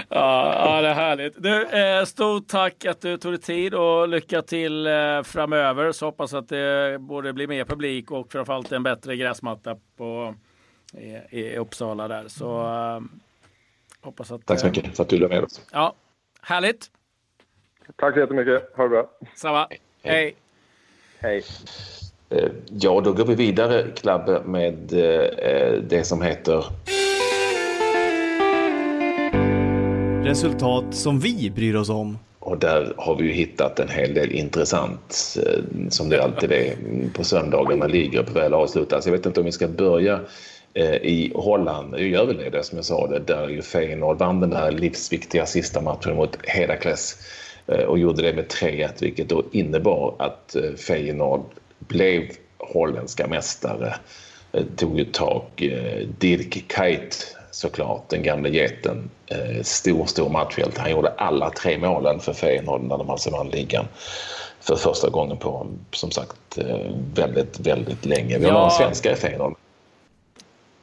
ja, 0.10 0.56
ja, 0.65 0.82
det 0.82 0.88
är 0.88 0.93
härligt. 0.93 1.43
Du, 1.43 1.67
eh, 1.67 2.06
stort 2.06 2.47
tack 2.47 2.86
att 2.86 3.02
du 3.02 3.17
tog 3.17 3.32
dig 3.32 3.41
tid 3.41 3.73
och 3.73 4.08
lycka 4.08 4.41
till 4.41 4.88
eh, 4.88 5.23
framöver. 5.23 5.91
Så 5.91 6.06
hoppas 6.06 6.34
att 6.34 6.49
det 6.49 6.97
både 6.99 7.34
blir 7.34 7.47
mer 7.47 7.65
publik 7.65 8.12
och 8.12 8.32
framförallt 8.32 8.71
en 8.71 8.84
bättre 8.84 9.15
gräsmatta 9.15 9.76
på 9.97 10.36
i, 10.97 11.39
i 11.39 11.58
Uppsala 11.58 12.08
där. 12.08 12.27
Så 12.27 12.62
uh, 12.62 13.01
hoppas 14.01 14.32
att... 14.32 14.45
Tack 14.45 14.60
så 14.60 14.67
mycket 14.67 14.95
för 14.95 15.03
att 15.03 15.10
du 15.10 15.17
blev 15.17 15.29
med 15.29 15.43
oss. 15.43 15.62
Ja, 15.71 15.93
härligt. 16.41 16.91
Tack 17.95 18.13
så 18.13 18.19
jättemycket. 18.19 18.75
Ha 18.75 18.84
det 18.84 18.89
bra. 18.89 19.10
Samma. 19.36 19.67
Hej. 20.03 20.36
Hej. 21.19 21.43
Eh, 22.29 22.49
ja, 22.69 23.01
då 23.01 23.13
går 23.13 23.25
vi 23.25 23.36
vidare, 23.36 23.88
Klabbe, 23.95 24.41
med 24.45 24.93
eh, 24.93 25.82
det 25.82 26.03
som 26.03 26.21
heter... 26.21 26.65
Resultat 30.23 30.86
som 30.95 31.19
vi 31.19 31.51
bryr 31.56 31.75
oss 31.75 31.89
om. 31.89 32.17
Och 32.39 32.58
där 32.58 32.93
har 32.97 33.15
vi 33.15 33.23
ju 33.23 33.32
hittat 33.32 33.79
en 33.79 33.89
hel 33.89 34.13
del 34.13 34.32
intressant, 34.32 35.38
som 35.89 36.10
det 36.10 36.23
alltid 36.23 36.51
är 36.51 36.75
på 37.13 37.23
söndagar 37.23 37.77
när 37.77 37.89
ligger 37.89 38.23
på 38.23 38.34
väl 38.34 38.53
avslutas. 38.53 39.06
Jag 39.06 39.12
vet 39.12 39.25
inte 39.25 39.39
om 39.39 39.45
vi 39.45 39.51
ska 39.51 39.67
börja 39.67 40.13
Eh, 40.13 40.19
i 40.75 41.31
Holland. 41.36 41.93
Jag 41.93 42.07
gör 42.07 42.25
väl 42.25 42.38
det, 42.38 42.49
det 42.49 42.63
som 42.63 42.77
jag 42.77 42.86
sa, 42.86 43.07
det, 43.07 43.19
där 43.19 43.47
ju 43.47 43.62
Feyenoord 43.62 44.17
vann 44.17 44.39
den 44.39 44.49
där 44.49 44.71
livsviktiga 44.71 45.45
sista 45.45 45.81
matchen 45.81 46.15
mot 46.15 46.38
Herakles 46.47 47.17
eh, 47.67 47.79
och 47.79 47.99
gjorde 47.99 48.21
det 48.21 48.33
med 48.33 48.47
3-1 48.47 48.89
vilket 48.99 49.29
då 49.29 49.43
innebar 49.51 50.15
att 50.19 50.55
eh, 50.55 50.73
Feyenoord 50.88 51.45
blev 51.79 52.23
holländska 52.57 53.27
mästare. 53.27 53.95
Tog 54.75 54.99
ju 54.99 55.05
tag 55.05 55.43
Dirk 56.19 56.67
Kuyt 56.67 57.36
såklart, 57.51 58.09
den 58.09 58.23
gamle 58.23 58.49
geten. 58.49 59.09
Stor, 59.62 60.05
stor 60.05 60.29
matchhjälte. 60.29 60.81
Han 60.81 60.91
gjorde 60.91 61.09
alla 61.09 61.49
tre 61.49 61.77
målen 61.77 62.19
för 62.19 62.33
Feyenoord 62.33 62.81
när 62.81 62.97
de 62.97 63.09
alltså 63.09 63.29
vann 63.29 63.49
ligan 63.49 63.86
för 64.59 64.75
första 64.75 65.09
gången 65.09 65.38
på, 65.38 65.67
som 65.91 66.12
sagt, 66.12 66.57
väldigt, 67.15 67.59
väldigt 67.59 68.05
länge. 68.05 68.38
Vi 68.38 68.45
har 68.45 68.51
ja. 68.51 68.57
några 68.57 68.69
svenskar 68.69 69.12
i 69.12 69.15
Feyenoord. 69.15 69.55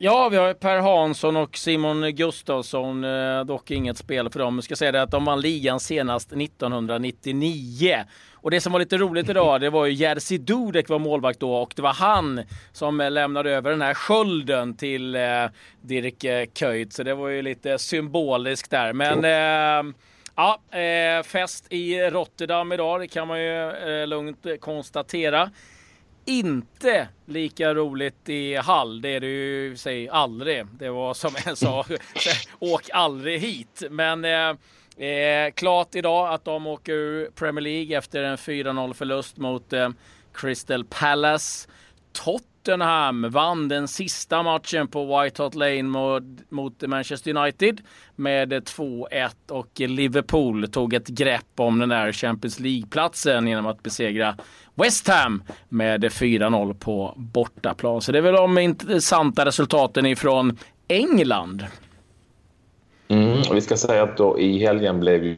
Ja, 0.03 0.29
vi 0.29 0.37
har 0.37 0.55
Per 0.55 0.79
Hansson 0.79 1.37
och 1.37 1.57
Simon 1.57 2.15
Gustafsson, 2.15 3.05
eh, 3.05 3.45
dock 3.45 3.71
inget 3.71 3.97
spel 3.97 4.31
för 4.31 4.39
dem. 4.39 4.55
Jag 4.55 4.65
ska 4.65 4.77
säga 4.77 4.93
det 4.93 5.03
att 5.03 5.11
de 5.11 5.25
vann 5.25 5.41
ligan 5.41 5.81
senast 5.81 6.33
1999. 6.33 8.05
Och 8.35 8.51
det 8.51 8.61
som 8.61 8.73
var 8.73 8.81
lite 8.81 8.99
roligt 8.99 9.29
idag, 9.29 9.61
det 9.61 9.71
var 9.71 9.87
ju 9.87 9.93
Jerzy 9.93 10.39
Dudek 10.39 10.89
var 10.89 10.99
målvakt 10.99 11.41
då 11.41 11.55
och 11.55 11.73
det 11.77 11.83
var 11.83 11.93
han 11.93 12.41
som 12.73 12.99
lämnade 12.99 13.51
över 13.51 13.71
den 13.71 13.83
här 13.83 13.95
skölden 13.95 14.77
till 14.77 15.15
eh, 15.15 15.47
Dirk 15.81 16.55
Kuyt. 16.55 16.93
Så 16.93 17.03
det 17.03 17.15
var 17.15 17.29
ju 17.29 17.43
lite 17.43 17.79
symboliskt 17.79 18.71
där. 18.71 18.93
Men 18.93 19.25
eh, 19.25 19.95
Ja, 20.35 20.79
eh, 20.79 21.23
fest 21.23 21.73
i 21.73 22.01
Rotterdam 22.01 22.73
idag, 22.73 23.01
det 23.01 23.09
kan 23.09 23.29
man 23.29 23.41
ju 23.41 23.71
eh, 23.71 24.07
lugnt 24.07 24.47
konstatera. 24.61 25.51
Inte 26.31 27.09
lika 27.27 27.75
roligt 27.75 28.29
i 28.29 28.55
Hall, 28.57 29.01
det 29.01 29.09
är 29.09 29.21
det 29.21 29.27
ju 29.27 29.77
säg 29.77 30.09
aldrig. 30.09 30.67
Det 30.67 30.91
var 30.91 31.15
som 31.15 31.31
en 31.47 31.57
sa, 31.57 31.85
åk 32.59 32.91
aldrig 32.93 33.41
hit. 33.41 33.83
Men 33.91 34.25
eh, 34.25 35.09
eh, 35.09 35.51
klart 35.51 35.95
idag 35.95 36.35
att 36.35 36.45
de 36.45 36.67
åker 36.67 36.93
ur 36.93 37.31
Premier 37.31 37.63
League 37.63 37.99
efter 37.99 38.23
en 38.23 38.37
4-0 38.37 38.93
förlust 38.93 39.37
mot 39.37 39.73
eh, 39.73 39.89
Crystal 40.35 40.85
Palace. 40.85 41.69
Tot 42.13 42.43
Tottenham 42.63 43.31
vann 43.31 43.69
den 43.69 43.89
sista 43.89 44.43
matchen 44.43 44.89
på 44.89 45.23
White 45.23 45.43
Hart 45.43 45.55
Lane 45.55 45.83
mot, 45.83 46.23
mot 46.49 46.83
Manchester 46.83 47.37
United 47.37 47.81
med 48.17 48.53
2-1 48.53 49.31
och 49.51 49.81
Liverpool 49.81 50.69
tog 50.69 50.95
ett 50.95 51.09
grepp 51.09 51.47
om 51.57 51.79
den 51.79 51.89
där 51.89 52.13
Champions 52.13 52.61
League-platsen 52.61 53.47
genom 53.47 53.67
att 53.67 53.83
besegra 53.83 54.37
West 54.75 55.09
Ham 55.09 55.43
med 55.69 56.05
4-0 56.05 56.75
på 56.75 57.15
bortaplan. 57.17 58.01
Så 58.01 58.13
det 58.13 58.19
är 58.19 58.23
väl 58.23 58.35
de 58.35 58.59
intressanta 58.59 59.45
resultaten 59.45 60.07
ifrån 60.07 60.59
England. 60.89 61.67
Mm, 63.09 63.43
vi 63.53 63.61
ska 63.61 63.77
säga 63.77 64.03
att 64.03 64.17
då 64.17 64.41
i 64.41 64.59
helgen 64.59 65.01
blev 65.01 65.37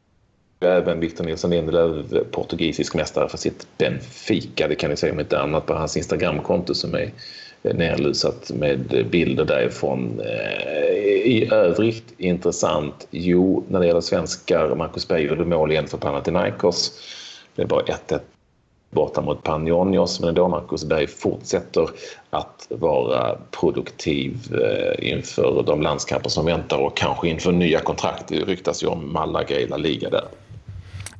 även 0.69 1.01
Victor 1.01 1.25
Nilsson 1.25 1.51
Lindelöf 1.51 2.07
portugisisk 2.31 2.95
mästare 2.95 3.29
för 3.29 3.39
sitt 3.39 3.67
Benfica. 3.79 4.69
Det 4.69 4.75
kan 4.75 4.91
ni 4.91 4.97
se 4.97 5.11
om 5.11 5.21
inte 5.21 5.41
annat 5.41 5.67
på 5.67 5.75
hans 5.75 5.97
Instagramkonto 5.97 6.75
som 6.75 6.95
är 6.95 7.13
eh, 7.63 7.75
nerlusat 7.75 8.51
med 8.55 9.07
bilder 9.11 9.45
därifrån. 9.45 10.21
Eh, 10.21 11.03
I 11.25 11.49
övrigt 11.53 12.15
intressant, 12.19 13.07
jo, 13.11 13.65
när 13.69 13.81
det 13.81 13.87
gäller 13.87 14.01
svenskar, 14.01 14.75
Marcus 14.75 15.09
Berg 15.09 15.23
gjorde 15.23 15.45
mål 15.45 15.73
igen 15.73 15.87
för 15.87 15.99
Panathinaikos. 15.99 16.93
Det 17.55 17.63
är 17.63 17.67
bara 17.67 17.83
1-1 17.83 18.21
borta 18.93 19.21
mot 19.21 19.43
Panionios, 19.43 20.21
men 20.21 20.29
ändå 20.29 20.49
Marcus 20.49 20.85
Berg 20.85 21.07
fortsätter 21.07 21.89
att 22.31 22.67
vara 22.69 23.39
produktiv 23.61 24.37
eh, 24.53 25.13
inför 25.13 25.63
de 25.67 25.83
landskamper 25.83 26.31
som 26.31 26.47
väntar 26.47 26.79
och 26.79 26.97
kanske 26.97 27.29
inför 27.29 27.53
nya 27.53 27.81
kontrakt. 27.81 28.29
Det 28.29 28.37
ryktas 28.37 28.83
ju 28.83 28.87
om 28.87 29.13
Malaga 29.13 29.61
i 29.61 29.67
La 29.67 29.77
Liga 29.77 30.11
där. 30.11 30.25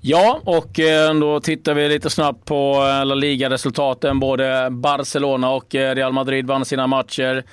Ja, 0.05 0.41
och 0.45 0.81
eh, 0.81 1.15
då 1.15 1.41
tittar 1.41 1.75
vi 1.75 1.89
lite 1.89 2.11
snabbt 2.11 2.45
på 2.45 2.73
eh, 2.75 3.07
La 3.07 3.15
Liga-resultaten. 3.15 4.21
Både 4.21 4.69
Barcelona 4.71 5.51
och 5.51 5.75
eh, 5.75 5.95
Real 5.95 6.13
Madrid 6.13 6.47
vann 6.47 6.65
sina 6.65 6.87
matcher. 6.87 7.45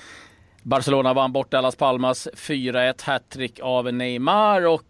Barcelona 0.63 1.13
vann 1.13 1.31
bort 1.31 1.53
Las 1.53 1.75
Palmas 1.75 2.27
4-1, 2.33 3.03
hattrick 3.03 3.59
av 3.63 3.93
Neymar 3.93 4.67
och 4.67 4.85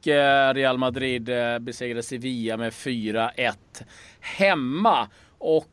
Real 0.54 0.78
Madrid 0.78 1.30
besegrade 1.62 2.04
Sevilla 2.04 2.58
med 2.58 2.74
4-1 2.74 3.54
hemma. 4.20 5.08
Och 5.38 5.72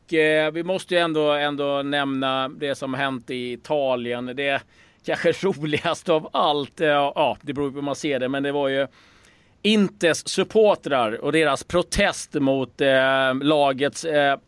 vi 0.53 0.63
måste 0.65 0.95
ju 0.95 1.01
ändå, 1.01 1.33
ändå 1.33 1.83
nämna 1.83 2.49
det 2.49 2.75
som 2.75 2.95
hänt 2.95 3.31
i 3.31 3.53
Italien. 3.53 4.27
Det 4.27 4.63
kanske 5.05 5.33
roligaste 5.43 6.13
av 6.13 6.29
allt, 6.33 6.81
ja 6.81 7.37
det 7.43 7.53
beror 7.53 7.71
på 7.71 7.75
hur 7.75 7.83
man 7.83 7.97
ser 7.97 8.19
det, 8.19 8.29
men 8.29 8.43
det 8.43 8.53
var 8.53 8.69
ju 8.69 8.87
Intes 9.67 10.29
supportrar 10.29 11.25
och 11.25 11.33
deras 11.33 11.65
protest 11.65 12.35
mot 12.35 12.81
eh, 12.81 13.35
lagets 13.43 14.05
eh, 14.05 14.39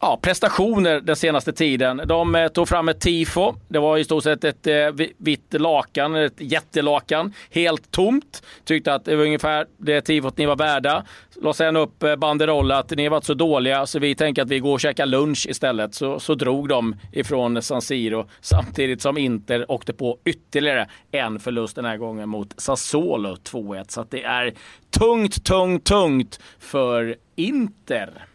ja, 0.00 0.18
prestationer 0.22 1.00
den 1.00 1.16
senaste 1.16 1.52
tiden. 1.52 2.02
De 2.06 2.34
eh, 2.34 2.48
tog 2.48 2.68
fram 2.68 2.88
ett 2.88 3.00
tifo. 3.00 3.54
Det 3.68 3.78
var 3.78 3.98
i 3.98 4.04
stort 4.04 4.24
sett 4.24 4.44
ett 4.44 4.66
eh, 4.66 5.06
vitt 5.18 5.54
lakan, 5.54 6.14
ett 6.14 6.40
jättelakan, 6.40 7.32
helt 7.50 7.90
tomt. 7.90 8.42
Tyckte 8.64 8.94
att 8.94 9.04
det 9.04 9.16
var 9.16 9.24
ungefär 9.24 9.66
det 9.76 10.00
tifot 10.00 10.38
ni 10.38 10.46
var 10.46 10.56
värda. 10.56 11.04
La 11.42 11.52
sen 11.52 11.76
upp 11.76 12.02
eh, 12.02 12.16
banderoll 12.16 12.46
banderoller 12.46 12.74
att 12.74 12.90
ni 12.90 13.02
har 13.02 13.10
varit 13.10 13.24
så 13.24 13.34
dåliga 13.34 13.86
så 13.86 13.98
vi 13.98 14.14
tänker 14.14 14.42
att 14.42 14.48
vi 14.48 14.58
går 14.58 14.72
och 14.72 14.80
käkar 14.80 15.06
lunch 15.06 15.46
istället. 15.48 15.94
Så, 15.94 16.20
så 16.20 16.34
drog 16.34 16.68
de 16.68 16.96
ifrån 17.12 17.62
San 17.62 17.82
Siro 17.82 18.28
samtidigt 18.40 19.02
som 19.02 19.18
Inter 19.18 19.70
åkte 19.70 19.92
på 19.92 20.18
ytterligare 20.24 20.88
en 21.10 21.38
förlust 21.38 21.76
den 21.76 21.84
här 21.84 21.96
gången 21.96 22.28
mot 22.28 22.54
Sassuolo 22.56 23.34
2-1. 23.34 23.84
Så 23.88 24.00
att 24.00 24.10
det 24.10 24.22
är 24.22 24.54
tungt, 24.90 25.44
tungt, 25.44 25.84
tungt 25.84 26.40
för 26.58 27.16
Inter. 27.36 28.26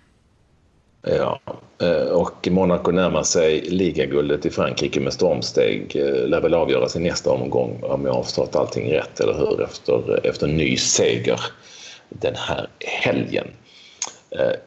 Eh, 1.08 1.16
ja, 1.16 1.40
eh, 1.82 2.08
och 2.08 2.48
Monaco 2.52 2.92
närmar 2.92 3.24
sig 3.24 3.62
ligaguldet 3.62 4.46
i 4.46 4.50
Frankrike 4.50 5.00
med 5.00 5.14
stormsteg. 5.14 5.96
Eh, 5.96 6.28
lär 6.28 6.42
väl 6.42 6.54
avgöras 6.54 6.96
i 6.96 7.00
nästa 7.00 7.32
omgång 7.32 7.80
om 7.84 8.06
jag 8.06 8.14
har 8.14 8.24
förstått 8.24 8.56
allting 8.56 8.94
rätt, 8.94 9.20
eller 9.20 9.34
hur? 9.34 9.62
Efter, 9.62 10.26
efter 10.26 10.48
ny 10.48 10.78
seger 10.78 11.42
den 12.10 12.36
här 12.36 12.68
helgen. 12.80 13.48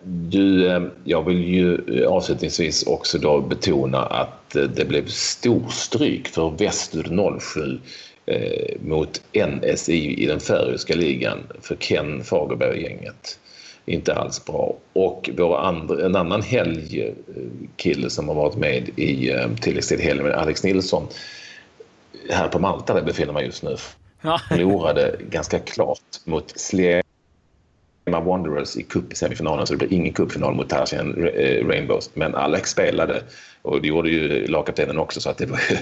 Du, 0.03 0.91
jag 1.05 1.23
vill 1.23 1.45
ju 1.45 2.05
avslutningsvis 2.07 2.87
också 2.87 3.19
då 3.19 3.41
betona 3.41 4.03
att 4.03 4.51
det 4.51 4.89
blev 4.89 5.07
storstryk 5.07 6.29
för 6.29 6.51
Västur 6.51 7.39
07 7.41 7.79
mot 8.81 9.23
NSI 9.33 10.23
i 10.23 10.27
den 10.27 10.41
färöiska 10.41 10.95
ligan 10.95 11.39
för 11.61 11.77
Ken 11.77 12.25
Fagerberg-gänget 12.25 13.39
inte 13.87 14.15
alls 14.15 14.45
bra. 14.45 14.77
Och 14.93 15.31
vår 15.39 15.59
andra, 15.59 16.07
en 16.07 16.17
annan 16.17 16.43
helgkille 16.43 18.11
som 18.11 18.29
har 18.29 18.35
varit 18.35 18.57
med 18.57 18.91
i 18.97 19.31
eh, 19.31 19.55
tilläggstid 19.61 20.01
helgen 20.01 20.33
Alex 20.33 20.63
Nilsson 20.63 21.07
här 22.31 22.49
på 22.49 22.59
Malta 22.59 22.95
där 22.95 23.03
befinner 23.03 23.33
man 23.33 23.45
just 23.45 23.63
nu. 23.63 23.77
Förlorade 24.49 25.17
ganska 25.31 25.59
klart 25.59 26.01
mot 26.25 26.61
Slema 28.15 28.31
Wanderers 28.31 28.77
i 28.77 28.83
cup-semifinalen 28.83 29.67
så 29.67 29.75
det 29.75 29.79
blir 29.87 29.99
ingen 29.99 30.13
cupfinal 30.13 30.55
mot 30.55 30.69
Tarzan 30.69 31.27
eh, 31.27 31.67
Rainbows. 31.67 32.11
Men 32.15 32.35
Alex 32.35 32.71
spelade 32.71 33.23
och 33.63 33.83
det 33.83 33.89
gjorde 33.89 34.11
ju 34.11 34.47
lagkaptenen 34.47 34.99
också 34.99 35.21
så 35.21 35.31
att 35.31 35.39
det 35.39 35.47
var 35.47 35.61
ju 35.69 35.77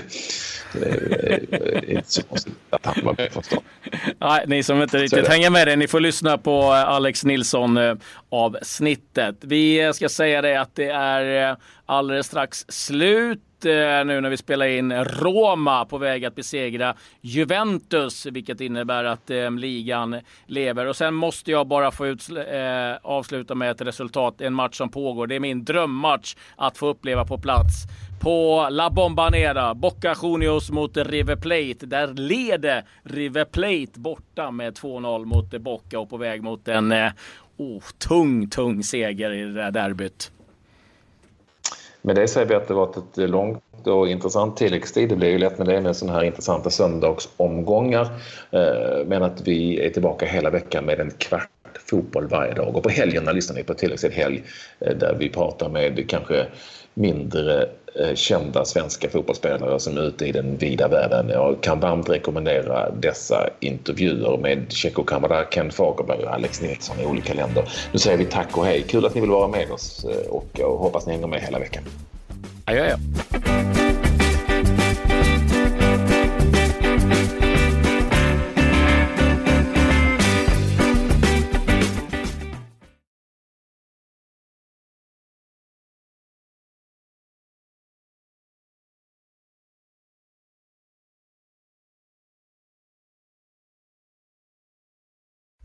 inte 1.97 2.13
så 2.13 2.23
konstigt 2.23 2.55
att 2.71 2.87
han 2.87 3.05
var 3.05 3.15
med 3.19 3.33
från 3.33 3.43
start. 3.43 3.63
Nej, 4.21 4.45
ni 4.47 4.63
som 4.63 4.83
inte 4.83 4.99
riktigt 4.99 5.29
hänger 5.29 5.51
med 5.51 5.69
det, 5.69 5.77
ni 5.77 5.89
får 5.89 6.01
lyssna 6.01 6.39
på 6.39 6.61
eh, 6.61 6.89
Alex 6.89 7.25
Nilsson 7.25 7.77
eh, 7.77 7.95
avsnittet. 8.29 9.37
Vi 9.41 9.93
ska 9.95 10.09
säga 10.09 10.43
det 10.43 10.61
att 10.61 10.75
det 10.75 10.89
är 10.89 11.51
eh, 11.51 11.57
alldeles 11.87 12.27
strax 12.27 12.65
slut 12.69 13.41
Eh, 13.65 14.05
nu 14.05 14.21
när 14.21 14.31
vi 14.31 14.37
spelar 14.37 14.67
in 14.67 14.93
Roma 15.05 15.85
på 15.85 15.99
väg 15.99 16.25
att 16.25 16.35
besegra 16.35 16.95
Juventus, 17.21 18.27
vilket 18.27 18.61
innebär 18.61 19.05
att 19.05 19.31
eh, 19.31 19.51
ligan 19.51 20.17
lever. 20.47 20.87
Och 20.87 20.97
sen 20.97 21.15
måste 21.15 21.51
jag 21.51 21.67
bara 21.67 21.91
få 21.91 22.07
ut, 22.07 22.29
eh, 22.31 22.97
avsluta 23.03 23.55
med 23.55 23.71
ett 23.71 23.81
resultat, 23.81 24.41
en 24.41 24.55
match 24.55 24.77
som 24.77 24.89
pågår. 24.89 25.27
Det 25.27 25.35
är 25.35 25.41
min 25.41 25.65
drömmatch 25.65 26.37
att 26.57 26.79
få 26.79 26.87
uppleva 26.87 27.25
på 27.25 27.39
plats 27.39 27.75
på 28.21 28.69
La 28.71 28.91
Bombanera. 28.91 29.75
Boca 29.75 30.17
Juniors 30.23 30.71
mot 30.71 30.97
River 30.97 31.37
Plate. 31.37 31.87
Där 31.87 32.15
leder 32.15 32.85
River 33.03 33.45
Plate 33.45 34.01
borta 34.01 34.51
med 34.51 34.75
2-0 34.75 35.25
mot 35.25 35.51
Boca 35.51 35.99
och 35.99 36.11
på 36.11 36.17
väg 36.17 36.43
mot 36.43 36.69
en 36.69 36.93
eh, 36.93 37.13
oh, 37.57 37.83
tung, 37.99 38.49
tung 38.49 38.83
seger 38.83 39.31
i 39.31 39.45
det 39.45 39.53
där 39.53 39.71
derbyt. 39.71 40.31
Med 42.03 42.17
det 42.17 42.29
säger 42.29 42.47
vi 42.47 42.55
att 42.55 42.69
det 42.69 42.75
varit 42.75 42.97
ett 42.97 43.31
långt 43.31 43.63
och 43.87 44.09
intressant 44.09 44.57
tilläggstid. 44.57 45.09
Det 45.09 45.17
blir 45.17 45.29
ju 45.29 45.39
lätt 45.39 45.59
med 45.59 45.67
det 45.67 45.81
med 45.81 45.97
sådana 45.97 46.19
här 46.19 46.25
intressanta 46.25 46.71
söndagsomgångar. 46.71 48.09
Eh, 48.51 49.07
men 49.07 49.23
att 49.23 49.41
vi 49.49 49.87
är 49.87 49.91
tillbaka 49.91 50.27
hela 50.27 50.51
veckan 50.51 50.85
med 50.85 51.01
en 51.01 51.11
kvart 51.11 51.49
fotboll 51.91 52.27
varje 52.27 52.55
dag. 52.55 52.77
Och 52.77 52.83
på 52.83 52.89
helgerna 52.89 53.33
lyssnar 53.33 53.57
ni 53.57 53.65
på 53.65 53.75
tilläggstid 53.75 54.13
helg 54.13 54.43
eh, 54.81 54.97
där 54.97 55.17
vi 55.19 55.29
pratar 55.29 55.69
med 55.69 56.09
kanske 56.09 56.47
mindre 56.95 57.69
Eh, 57.95 58.15
kända 58.15 58.65
svenska 58.65 59.11
fotbollsspelare 59.11 59.81
som 59.81 59.97
är 59.97 60.03
ute 60.03 60.27
i 60.27 60.33
den 60.33 60.57
vida 60.57 60.89
världen. 60.89 61.29
Jag 61.29 61.61
kan 61.61 61.81
varmt 61.81 62.09
rekommendera 62.09 62.91
dessa 62.91 63.49
intervjuer 63.61 64.37
med 64.37 64.73
Checo 64.73 65.05
Kamara, 65.05 65.45
Ken 65.45 65.71
Fagerberg 65.71 66.25
och 66.25 66.35
Alex 66.35 66.63
Nilsson 66.63 67.01
i 67.01 67.07
olika 67.07 67.35
länder. 67.35 67.69
Nu 67.93 67.99
säger 67.99 68.19
vi 68.19 68.25
tack 68.25 68.59
och 68.59 68.65
hej. 68.65 68.83
Kul 68.83 69.07
att 69.07 69.15
ni 69.15 69.21
vill 69.21 69.31
vara 69.31 69.49
med 69.49 69.71
oss 69.71 70.05
eh, 70.05 70.31
och 70.31 70.47
jag 70.53 70.77
hoppas 70.77 71.07
ni 71.07 71.13
hänger 71.13 71.27
med 71.27 71.41
hela 71.41 71.59
veckan. 71.59 71.83
Adjö, 72.65 72.97